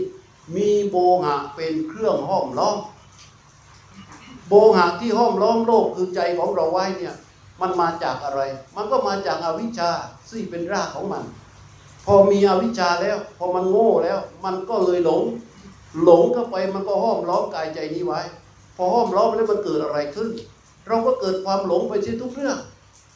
[0.55, 2.77] มีโมหะเป็นเครื่องห้อมล้อม
[4.47, 7.15] โมหะที่ห้อมล้อมโลกคือใจของเราไว้เนี่ย
[7.61, 8.41] มันมาจากอะไร
[8.75, 9.91] มันก็มาจากอวิชชา
[10.33, 11.23] ซึ่งเป็นรากของมัน
[12.05, 15.23] พอมีอวิชชาแล้ว พอมันโง่แล้ว มันก็เลยหลง
[16.03, 18.21] หลงเข้าไปมันก็ห้อมล้อมกายใจนี้ไว้
[18.75, 20.29] พอห้อมล้อมแล้วมันเกิดอะไรขึ้น
[20.87, 22.57] เราก็เกิดความหลงไปเสียทุกเรื่อง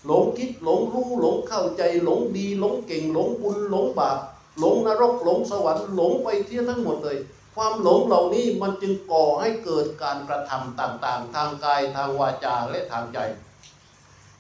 [0.06, 4.18] หลงคิดหลงรู้หลงเข้าใจหลงดี หลงเก่ง หลงบุญหลงบาป
[4.60, 7.18] หลงนรกหลงสวรรค์หลงไปเที่ยทั้งหมดเลย
[7.56, 13.20] ความหลงเหล่านี้มันจึงก่อให้เกิดการกระทำต่างๆ ทางกายทางวาจาและทางใจ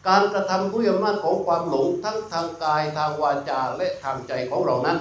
[0.07, 4.97] การกระทำด้วยอำนาจของความหลงทั้งทางกายทางวาจาและทางใจของเรานั้น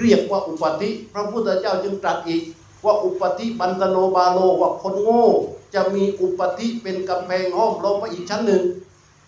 [0.00, 2.42] เรียกว่าอุปธิ พระพุทธเจ้าจึงตรัสอีก
[2.84, 5.26] ว่าอุปธิบันตโนบาโลว่าคนโง่
[5.74, 8.62] จะมีอุปธิเป็นกำแพงห้อมล้อมไว้อีกชั้นหนึ่ง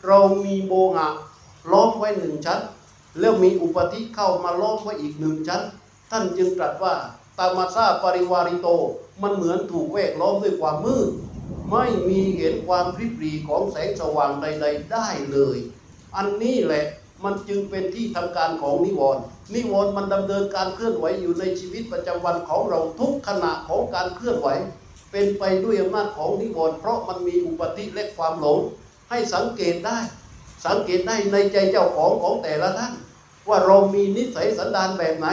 [0.07, 1.09] เรามีโบหะ
[1.73, 2.61] ล้อมไว้หนึ่งชั้น
[3.21, 5.63] แล้วมีอุปธิเข้ามาล้อมไว้อีกหนึ่งชั้น
[6.11, 6.95] ท่านจึงตรัสว่า
[7.39, 8.69] ตามาซาปริวาริโต
[9.23, 11.09] มันเหมือนถูกแวกล้อมด้วยความมืด
[11.71, 15.59] ไม่มีเห็นความพริบรีของแสงสว่างใด ๆ ได้เลย
[16.17, 16.85] อันนี้แหละ
[17.25, 19.23] มันจึงเป็นที่ทำการของนิวรณ์
[19.55, 24.49] นิวรณ์มันดำเนินการเคลื่อนไหวอยู่ในชีวิตประจำวันของเราทุกขณะของการเคลื่อนไหว
[25.11, 28.59] เป็นไปด้วยอำนาจของนิวรณ์เพราะมันมีอุปธิและความหลง
[29.11, 29.99] ให้สังเกตได้
[30.67, 32.95] สังเกตได้ในใจเจ้าของของแต่ละท่าน
[33.49, 35.27] ว่าเรามีนิสัยสันดานแบบไหน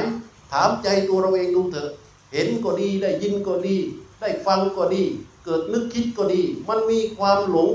[0.52, 1.90] ถามใจตัวเราเองดูเถอะ
[2.34, 3.78] เห็นก็ดีได้ยินก็ดี
[4.22, 5.04] ได้ฟังก็ดี
[5.50, 7.72] เกิดนึกคิดก็ดี มันมีความหลง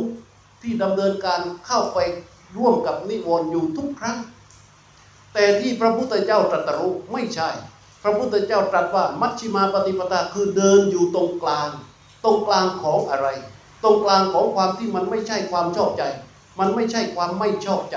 [0.62, 1.98] ที่ดำเนินการเข้าไป
[2.56, 4.18] ร่วมกับนิวรณ์อยู่ทุกครั้ง
[5.34, 7.50] แต่ที่พระพุทธเจ้าตรัสรู้ไม่ใช่
[8.02, 11.70] พระพุทธเจ้าตรัสว่ามัชฌิมาปฏิปทาคือเดินอยู่ตรงกลาง
[12.24, 13.28] ตรงกลางของอะไร
[13.82, 16.02] ตรงกลางของความที่มันไม่ใช่ความชอบใจ
[16.58, 17.96] มันไม่ใช่ความไม่ชอบใจ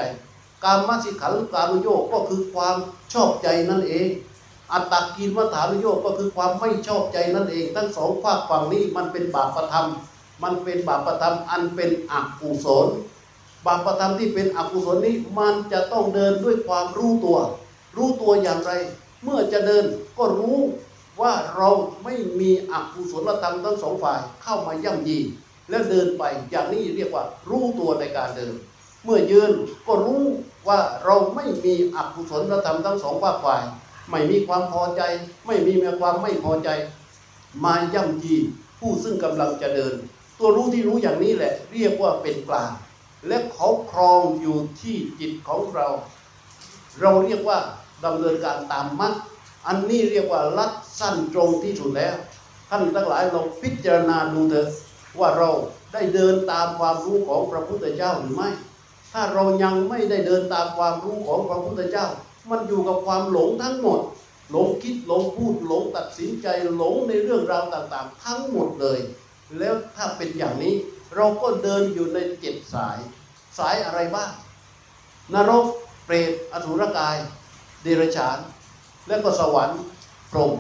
[0.66, 2.76] การมาสิขันธ์การุโยกก็คือความ
[3.14, 4.08] ชอบใจนั่นเอง
[4.74, 9.88] อัตตกินวัฏานโยกก็คือความไม่ชอบใจนั่นเอง ทั้งสองฝากฝั่งนี้มันเป็นบาปประธรรม
[10.44, 12.88] มันเป็นบาปประธรรมอันเป็นอกุศล
[13.66, 17.40] บาปประธรรมที่เป็นอกุศลนี้มันจะต้องเดินด้วยความรู้ตัว
[17.98, 18.72] รู้ตัวอย่างไร
[19.24, 19.86] เมื่อจะเดิน
[20.18, 20.58] ก็รู้
[21.22, 21.70] ว่าเรา
[22.04, 25.20] ไม่มีอกุศลธรรมทั้งสองฝ่ายเข้ามาย่ำยี
[25.70, 28.54] แล้วเดินไปอย่างนี้เรียกว่า รู้ตัวในการเดิน
[29.04, 29.52] เมื่อยืน
[29.88, 30.24] ก็รู้
[30.68, 33.62] ว่าเราไม่มีอกุศลธรรมทั้งสองฝ่าย
[34.10, 35.02] ไม่มีความพอใจ
[35.46, 36.70] ไม่มีความไม่พอใจ
[37.64, 38.36] มาย่ำยี
[38.80, 39.96] ผู้ซึ่งกำลังจะเดิน
[40.38, 42.72] ตัวรู้ที่รู้อย่างนี้แหละ เรียกว่าเป็นกลาง
[43.28, 45.88] และเขาครองอยู่ที่จิตของเรา
[47.02, 47.60] เราเรียกว่า
[48.06, 49.14] ดำเนินการตามมัด
[49.68, 52.16] อันนี้เรียกว่าลัดสั้นตรงที่สุดแล้ว
[52.70, 54.70] ท่านทั้งหลายลองพิจารณาดูเถอะ
[55.20, 55.50] ว่าเรา
[55.94, 58.50] ได้เดินตามความรู้ของพระพุทธเจ้าหรือไม่
[59.14, 62.08] ถ้าเรายังไม่ได้เดินตามความรู้ของพระพุทธเจ้า
[62.50, 64.00] มันอยู่กับความหลงทั้งหมด
[64.52, 69.00] หลงคิดหลงพูดหลงตัดสินใจหลงในเรื่องราวต่างๆ ทั้งหมดเลย
[69.60, 70.74] แล้วถ้าเป็นอย่างนี้
[71.16, 72.98] เราก็เดินอยู่ในเจ็ดสาย
[73.58, 74.32] สายอะไรบ้าง
[75.34, 75.66] นรก
[76.06, 77.18] เปรตอสุรกาย
[77.84, 78.38] เดรัจฉาน
[79.08, 79.82] และก็สวรรค์
[80.32, 80.52] พรหม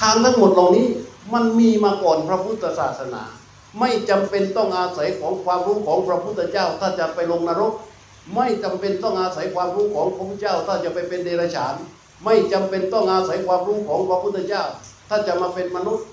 [0.00, 0.86] ทางทั้งหมดเหล่านี้
[1.32, 3.22] มันมีมาก่อนพระพุทธศาสนา
[3.78, 7.72] ไม่จำเป็นต้องอาศัยของความรู้ของพระพุทธเจ้า ถ้าจะไปลงนรก
[8.34, 11.74] ไม่จำเป็นต้องอาศัยความรู้ของพระพุทธเจ้า ถ้าจะไปเป็นเดรัจฉาน
[12.24, 14.62] ไม่จำเป็นต้องอาศัยความรู้ของพระพุทธเจ้า
[15.08, 16.06] ถ้าจะมาเป็นมนุษย์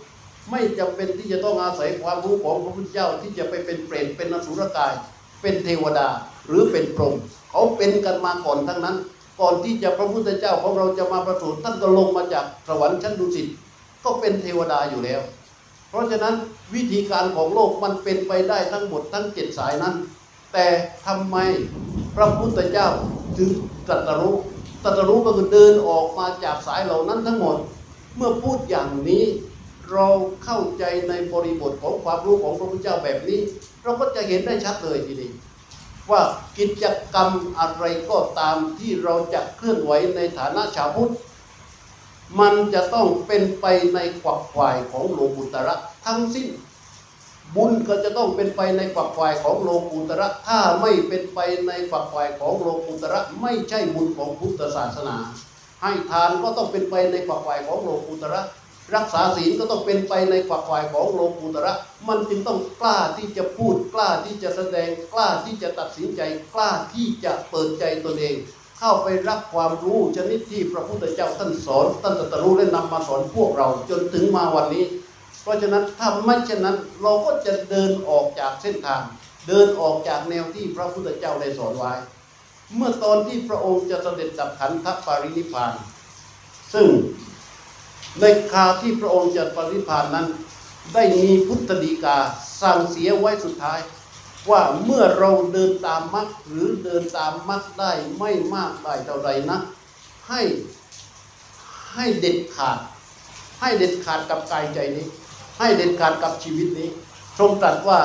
[0.51, 4.93] ไม่จำเป็นที่จะต้องอาศัยความรู้ของพระพุทธเจ้า ที่จะไปเป็นเปรตเป็นอสุรกาย
[5.41, 6.07] เป็นเทวดา
[6.47, 7.15] หรือเป็นพรหม
[7.51, 8.97] เขาเป็นกันมาก่อนทั้งนั้น
[9.41, 13.47] ก่อนที่จะพระพุทธเจ้าของเราจะมาประสูติท่านก็ลงมาจากสวรรค์ชั้นดุสิต
[14.03, 15.21] ก็เป็นเทวดาอยู่แล้ว
[15.89, 16.35] เพราะฉะนั้น
[16.75, 19.95] วิธีการของโลกมันเป็นไปได้ทั้งหมดทั้งเจ็ดสายนั้น
[20.53, 20.65] แต่
[21.05, 21.37] ทำไม
[22.21, 22.87] ระพุทธเจ้า
[23.37, 23.51] ถึง
[23.87, 24.35] ตรัสรู้
[24.83, 27.57] ตรัสรู้ก็คือเดินออกมาจากสายเหล่านั้นทั้งหมด
[28.15, 29.23] เมื่อพูดอย่างนี้
[29.91, 30.07] เรา
[30.43, 33.39] เข้าใจในบริบทของความรู้ของพระพุทธเจ้าแบบนี้
[33.83, 35.31] เราก็จะเห็นได้ชัดเลยทีนี้
[36.11, 36.21] ว่า
[36.57, 41.13] กิจกรรมอะไรก็ตามที่เราจะเคลื่อนไหวในฐานะชาวพุทธ
[42.39, 46.47] มันจะต้องเป็นไปในขวักขวายของโลกุตระทั้งสิ้น
[47.55, 55.17] บุญก็จะต้องเป็นไปในขวักขวายของโลกุตระ ถ้าไม่เป็นไปในขวักขวายของโลกุตระ ไม่ใช่บุญของพุทธศาสนา
[55.81, 58.41] ให้ทานก็ต้องเป็นไปในขวักขวายของโลกุตระ
[58.95, 61.73] รักษาศีลก็ต้องเป็นไปในขวักขวายของโลกุตระ
[62.07, 66.21] มันจึงต้องกล้าที่จะพูดกล้าที่จะแสดงกล้าที่จะตัดสินใจ
[66.53, 68.35] กล้าที่จะเปิดใจตนเอง
[68.79, 74.83] เข้าไปรับความรู้ชนิดที่พระพุทธเจ้าท่านสอนท่านตรัสรู้และนำมาสอนพวกเราจนถึงมาวันนี้
[75.49, 79.01] ราะฉะนั้นถ้าไม่เช่นนั้นเราก็จะเดินออกจากเส้นทาง
[79.47, 81.93] เดินออกจากแนวที่พระพุทธเจ้าได้สอนไว้
[82.75, 85.73] เมื่อตอนที่พระองค์จะเสด็จดับขันธปรินิพาน
[86.73, 86.87] ซึ่ง
[88.21, 90.27] ในคราวที่พระองค์จะปรินิพานนั้น
[90.93, 92.17] ได้มีพุทธดีกา
[92.61, 93.79] สั่งเสียไว้สุดท้าย
[94.49, 99.59] ว่าเมื่อเราเดินตามมรรคหรือเดินตามมรรคได้ไม่มากได้เท่าใดนะ
[100.29, 100.41] ให้
[101.93, 102.79] ให้เด็ดขาด
[103.59, 105.05] ให้เด็ดขาดกับกายใจนี้
[105.59, 106.89] ให้เด็ดขาดกับชีวิตนี้
[107.39, 107.99] ทรงตรัสว่า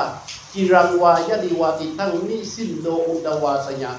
[0.53, 3.97] จิรังวายดิวาติทั้งนิสินโดอุดวาสยัง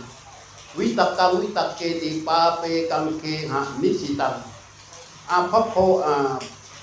[0.78, 4.34] วิตกังวิตกเกติปาเปกังเคหะนิสิตัง
[5.30, 6.16] อาภัพโพอา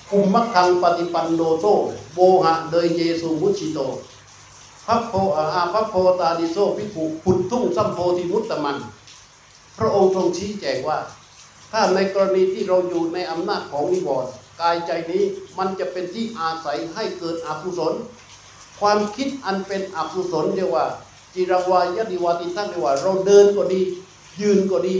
[0.09, 1.65] คุมมัคคังปฏิปันโนโต
[2.13, 3.79] โบหะเดยเยซูมุชิโต
[4.85, 8.77] พัพโพอาพัพโพตาดิโซพิกุพุททุ่งสัมโพธิมุตตมัน
[9.77, 10.99] พระองค์ทรงชี้แจงว่า
[11.71, 14.31] ถ้าในกรณีที่เราอยู่ในอำนาจของนิวรณ์
[14.63, 15.23] กายใจนี้
[15.57, 17.93] มันจะเป็นที่อาศัยให้เกิดอกุศล
[18.79, 20.85] ความคิดอันเป็นอกุศลเรียกว่า
[21.33, 23.81] จิรวายดิวาติทั้งเรียกว่า เราเดินก็ดี
[24.41, 24.95] ยืนก็ดี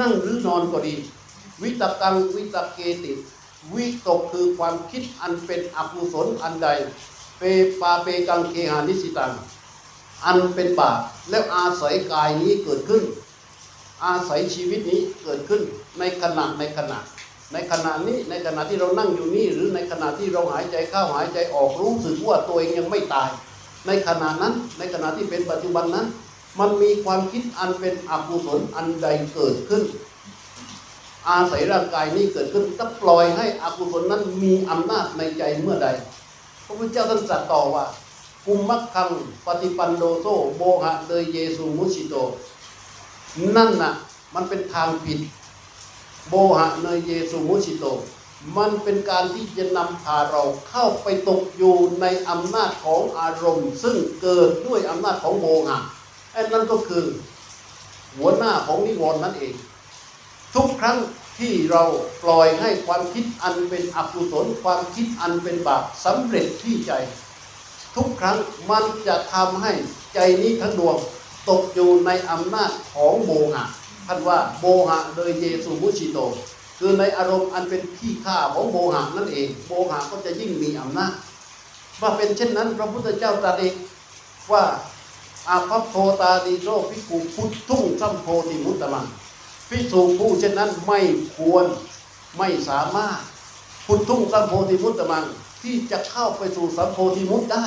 [0.00, 0.94] นั่งหรือนอนก็ดี
[1.62, 3.12] วิตกังวิตเกติ
[3.74, 6.68] วิตกคือความคิดอันเป็นอกุศลอันใด
[7.38, 7.42] เป
[7.80, 9.32] ปาเปกังเคหานิสิตัง
[10.24, 10.98] อันเป็นบาป
[11.30, 13.02] แล้วอาศัยกายนี้เกิดขึ้น
[14.04, 15.60] อาศัยชีวิตนี้เกิดขึ้น
[15.98, 16.98] ในขณะในขณะ
[17.52, 23.28] ในขณะนี้ในขณะที่เรานั่งอยู่นี่หรือในขณะที่เราหายใจเข้าหายใจออกรู้สึกว่าตัวเองยังไม่ตาย
[23.86, 26.06] ในขณะนั้นในขณะที่เป็นปัจจุบันนั้น
[26.60, 29.82] มันมีความคิดอันเป็นอกุศลอันใดเกิดขึ้น
[31.28, 35.88] อาศัยร่างกายนี้เกิดขึ้นถ้าปล่อยให้อกุศลนั้นมีอำนาจในใจเมื่อใด
[36.64, 37.84] พระพุทธเจ้าท่านตรัสต่อว่า
[38.46, 39.10] กุมมัคคัง
[39.46, 40.26] ปฏิปันโดโซ
[40.56, 42.14] โบหะเดยเยซูมุชิโต
[43.56, 43.92] นั่นน่ะ
[44.34, 45.18] มันเป็นทางผิด
[46.28, 47.84] โบหะเนเยซูมุชิโต
[48.56, 55.78] มันเป็นการที่จะนำพาเราเข้าไปตกอยู่ในอำนาจของอารมณ์ ซึ่งเกิดด้วยอำนาจของโบหะ
[56.32, 57.04] ไอ้นั่นก็คือ
[58.16, 59.54] หัวหน้าของนิวรณ์นั่นเอง
[60.54, 60.98] ทุกครั้ง
[61.38, 61.82] ที่เรา
[62.22, 66.92] ปล่อยให้ความคิดอันเป็นอกุศลความคิดอันเป็นบาปสำเร็จที่ใจ
[67.96, 68.38] ทุกครั้ง
[68.70, 69.72] มันจะทำให้
[70.14, 70.96] ใจนี้ทั้งดวง
[71.48, 73.64] ตกอยู่ในอำนาจของโมหะ
[74.08, 76.18] ท่านว่าโมหะโดยเยซูมุชิโต
[76.78, 81.12] คือในอารมณ์อันเป็นขี้ข้าของโมหะนั่นเองโมหะก็จะยิ่งมีอำนาจ
[82.00, 83.74] ว่าเป็นเช่นนั้นพระพุทธเจ้าตรัสเอง
[84.52, 84.64] ว่า
[85.48, 89.06] อาภัพโพตาดีโซพิกุพุททุ่งสัมโพธิมุตตะมัง
[89.68, 91.00] พิสูจผู้เช่นนั้นไม่
[91.36, 91.66] ควร
[92.38, 93.20] ไม่สามารถ
[93.86, 95.24] พุททุ่งสัมโพธิมุตตะมัง
[95.62, 97.64] ที่จะเข้าไปสู่สัมโพธิมุตได้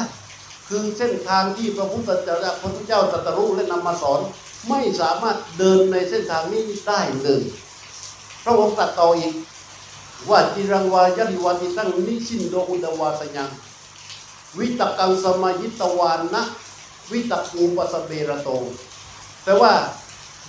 [0.68, 4.22] คือเส้นทางที่พระพุทธเจ้าพระพุทธเจ้าตรัสรู้และนำมาสอน
[4.70, 7.44] ไม่สามารถเดินในเส้นทางนี้ได้เลย
[8.44, 9.34] พระองค์ตรัสต่ออีก
[10.30, 13.50] ว่าจิรังวายริวาติตั้งนิสินโดอุดวาสยัง
[14.58, 16.44] วิตกังสมายิตวานนะ
[17.12, 18.50] วิตกูปัสเบระโต
[19.44, 19.74] แต่ว่า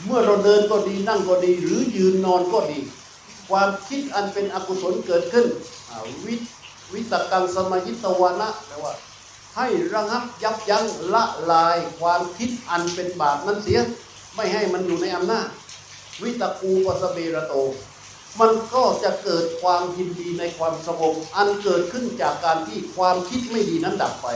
[0.05, 2.81] เมื่อเราเดินก็ดีนั่งก็ดี หรือยืนนอนก็ดี
[3.49, 5.47] ความคิดอันเป็นอกุศลเกิดขึ้น
[6.25, 6.35] วิ
[6.93, 8.93] วิตกังสมายิตวานะแปลว่า
[9.57, 10.85] ให้ระงับยับยั้ง
[11.15, 13.81] ละลายความคิดอันเป็นบาปนั้นเสีย
[14.35, 15.49] ไม่ให้มันอยู่ในอำนาจ
[16.23, 17.55] วิตกูปสเบระโต
[18.41, 24.29] มันก็จะเกิดความยินดีในความสงบอันเกิดขึ้นจากการที่ความคิดไม่ดีนั้นดับไป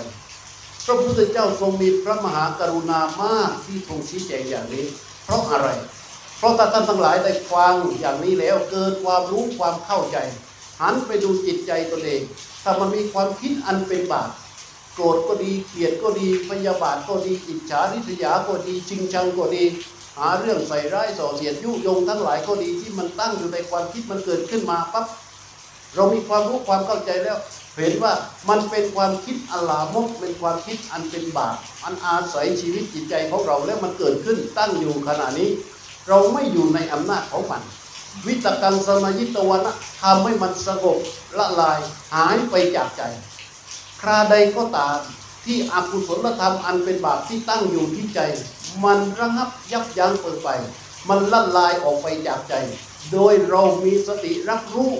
[0.85, 4.87] พระพุทธเจ้าทรงมีพระมหากรุณามากที่ทรงชี้แจงอย่างนี้
[5.25, 5.69] เพราะอะไร
[6.39, 10.17] เพราะท่านทั้งหลายได้ฟังอย่างนี้แล้วเกิดความรู้ความเข้าใจ
[10.81, 12.23] หันไปดูจิตใจตนเอง
[12.63, 14.31] ถ้ามันมีความคิดอันเป็นบาป
[14.97, 19.65] โกรธก็ดีเกลียดก็ดีพยาบาทก็ดีอิจฉาริษยาก็ดีชิงชังก็ดี
[20.19, 25.07] หาเรื่องใส่ร้ายส่อเสียดยุยงทั้งหลายก็ดีที่มันตั้งอยู่ในความคิดมันเกิดขึ้นมาปั๊บ
[25.95, 27.37] เรามีความรู้ความเข้าใจแล้ว
[27.77, 28.13] เห็นว่า
[28.49, 35.51] มันเป็นความคิดอลามกเป็นความคิดอันเป็นบาปอันอาศัยชีวิตจิตใจของเราแล้วมันเกิดขึ้นตั้งอยู่ขณะนี้
[36.09, 37.63] เราไม่อยู่ในอำนาจของมัน
[38.27, 40.99] วิตกังสมายิตวนะทำให้มันสงบ
[41.39, 41.79] ละลาย
[42.15, 43.03] หายไปจากใจ
[44.09, 44.99] ราใดก็ตาม
[45.45, 48.21] ที่อกุศลธรรมอันเป็นบาปที่ตั้งอยู่ที่ใจ
[48.85, 50.49] มันระงับยับยั้งเปไป
[51.09, 52.55] มันละลายออกไปจากใจ
[53.13, 54.91] โดยเรามีสติรับรู้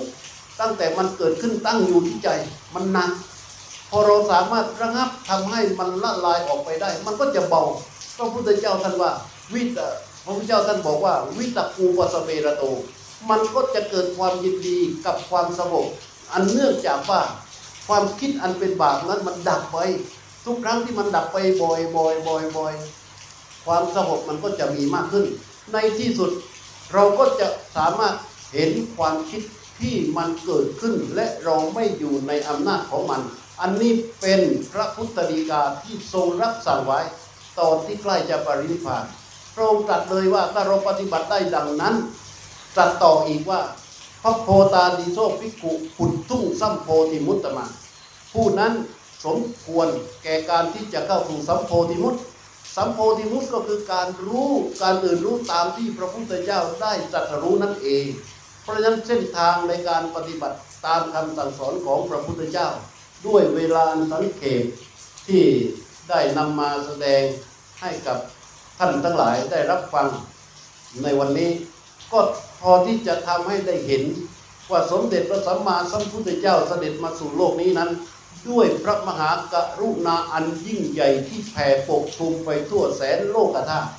[0.59, 2.29] ตั้งแต่มันเกิดขึ้นตั้งอยู่ที่ใจ
[2.73, 3.11] มันหนัก
[3.89, 7.63] พอเราสามารถระงับทำให้มันละลายออกไปได้ มันก็จะเบา
[8.17, 9.11] พระพุทธเจ้าท่านว่า
[9.53, 9.79] วิต
[10.23, 12.63] พระพุทธเจ้าท่านบอกว่า วิตกูปสเประโต
[13.29, 15.87] มันก็จะเกิดความยินดีกับความสงบ
[16.33, 17.21] อันเนื่องจากว่า
[17.87, 19.77] ความคิดอันเป็นบาปนั้นมันดับไป
[20.45, 22.73] ทุกครั้งที่มันดับไปบ่อยบ่อยบ่อยบ่อย
[23.65, 25.25] ความสงบมันก็จะมีมากขึ้น
[25.73, 26.31] ในที่สุด
[26.93, 28.15] เราก็จะสามารถ
[28.53, 29.41] เห็นความคิด
[29.79, 33.21] ที่มันเกิดขึ้น และเราไม่อยู่ในอำนาจของมัน
[33.61, 36.99] อันนี้เป็นพระพุทธดีกาที่ทรงรับสั่งไว้
[37.59, 39.03] ตอนที่ใกล้จะปรินิพพาน
[39.53, 41.95] พระองค์ตรัสเลยว่าถ้าเราปฏิบัติได้ดังนั้น
[42.75, 43.61] ตรัสต่ออีกว่า
[44.27, 47.65] ระโพตาดิโซภิกขุขุดทุ่งสัมโพธิมุตตมา
[48.33, 48.73] ผู้นั้น
[49.25, 49.87] สมควร
[50.23, 52.15] แก่การที่จะเข้าสู่สัมโพธิมุต
[52.75, 54.51] สัมโพธิมุตก็คือการรู้
[54.81, 58.05] การตื่นรู้ตามที่พระพุทธเจ้าได้ตรัสรู้นั่นเอง
[58.61, 62.69] เพราะฉะนั้นเส้นทางในการปฏิบัติตามคำสั่งสอนของพระพุทธเจ้า
[63.27, 64.63] ด้วยเวลาสังเขป
[65.27, 65.43] ที่
[66.09, 67.23] ได้นำมาแสดง
[67.81, 68.17] ให้กับ
[68.77, 70.07] ท่านทั้งหลายได้รับฟัง
[71.03, 71.51] ในวันนี้
[72.11, 72.19] ก็
[72.61, 74.03] พอที่จะทำให้ได้เห็น
[74.71, 77.91] ว่าสมเด็จพระสัมมาสัมพุทธเจ้าเสด็จมาสู่โลกนี้นั้น
[78.49, 83.89] ด้วยพระมหากรุณาอันยิ่งใหญ่ที่แผ่ปกคลุมไปทั่วแสนโลกธาตุ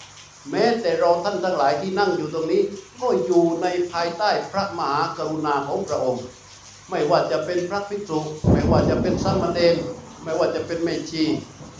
[0.50, 2.62] แม้แต่เราท่านทั้งหลายที่นั่งอยู่ตรงนี้
[3.00, 6.24] ก็อยู่ในภายใต้พระมหากรุณาของพระองค์
[6.90, 8.18] ไม่ว่าจะเป็นพระภิกษุ
[8.52, 9.76] ไม่ว่าจะเป็นสามมาเณร
[10.22, 11.24] ไม่ว่าจะเป็นแม่ชี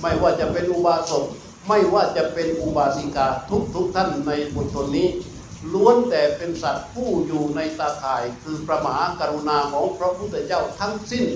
[0.00, 1.24] ไม่ว่าจะเป็นอุบาสก
[1.68, 5.08] ไม่ว่าจะเป็นอุบาสิกาทุกทุกๆท่านในบุญชนนี้
[5.72, 11.26] ล้วนแต่เป็นสัตว์ผู้อยู่ในตาข่ายคือพระมหากรุณาของพระพุทธเจ้าทั้งสิ้น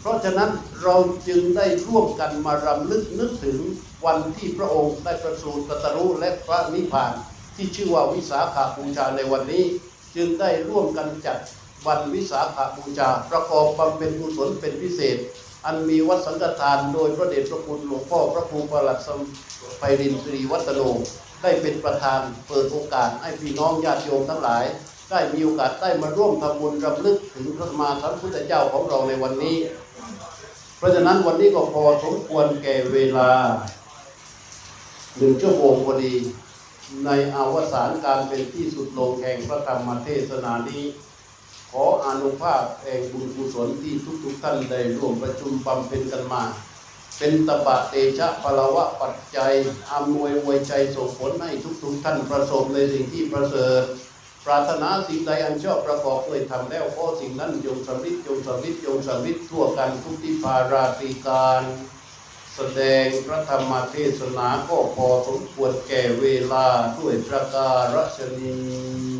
[0.00, 0.50] เพราะฉะนั้น
[0.82, 0.96] เรา
[1.28, 3.58] จึงได้ร่วมกันมารำลึกนึกถึง
[4.06, 7.12] วันที่พระองค์ได้ประสูติตรัสรู้และพระนิพพาน
[7.56, 9.64] ที่ชื่อว่าวิสาขาบูชาในวันนี้
[10.16, 11.38] จึงได้ร่วมกันจัด
[11.86, 15.16] วันวิสาขาบูชา ประกอบบำเพ็ญกุศลเป็นพิเศษ
[15.66, 19.20] อันมีวัดสังฆทานโดยพระเดชพระคุณหลวงพ่อพระครูประหลัดสม
[19.78, 20.80] ไพรินทร์สิริวัฒโน
[21.44, 24.64] ได้เป็นประธานเปิดโอกาสให้พี่น้องญาติโยมทั้งหลาย
[25.10, 29.56] ได้มีโอกาสได้มาร่วมทำบุญรำลึกถึงพระมมาสัมพุทธเจ้าของเราในวันนี้
[30.78, 33.30] เพราะฉะนั้นวันนี้ก็พอสมควรแก่เวลา
[35.16, 36.14] หนึ่งชั่วโมงพอดี
[37.04, 40.84] ในอวสานการเป็นที่สุดลงแห่งพระธรรมเทศนานี้
[41.70, 46.42] ขออนุภาพแห่งบุญกุศลที่ทุกๆท่านได้ร่วมประชุมบำเพ็ญกันมา
[47.18, 49.52] เป็นตบะเตชะพลวะปัจจัย
[49.92, 51.50] อำนวยอวยใจส่งผลให้
[51.82, 53.82] ทุกๆท่านประสบในสิ่งที่ประเสริฐ
[54.44, 61.62] ปรารถนาสิ่งใดอันชอบประกอบด้วยทำแล้วขอสิ่งนั้นจงสำเร็จงสำเร็จงสำเร็จทั่วกันทุกที่ภาราตรีการ
[62.54, 66.66] แสดงพระธรรมเทศนาก็พอสมควรแก่เวลา
[66.98, 69.14] ด้วยประการฉนี้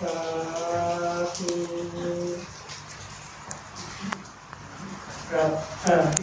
[0.00, 0.18] สา
[1.36, 1.52] ธุ
[5.30, 5.44] ครั
[6.06, 6.08] บ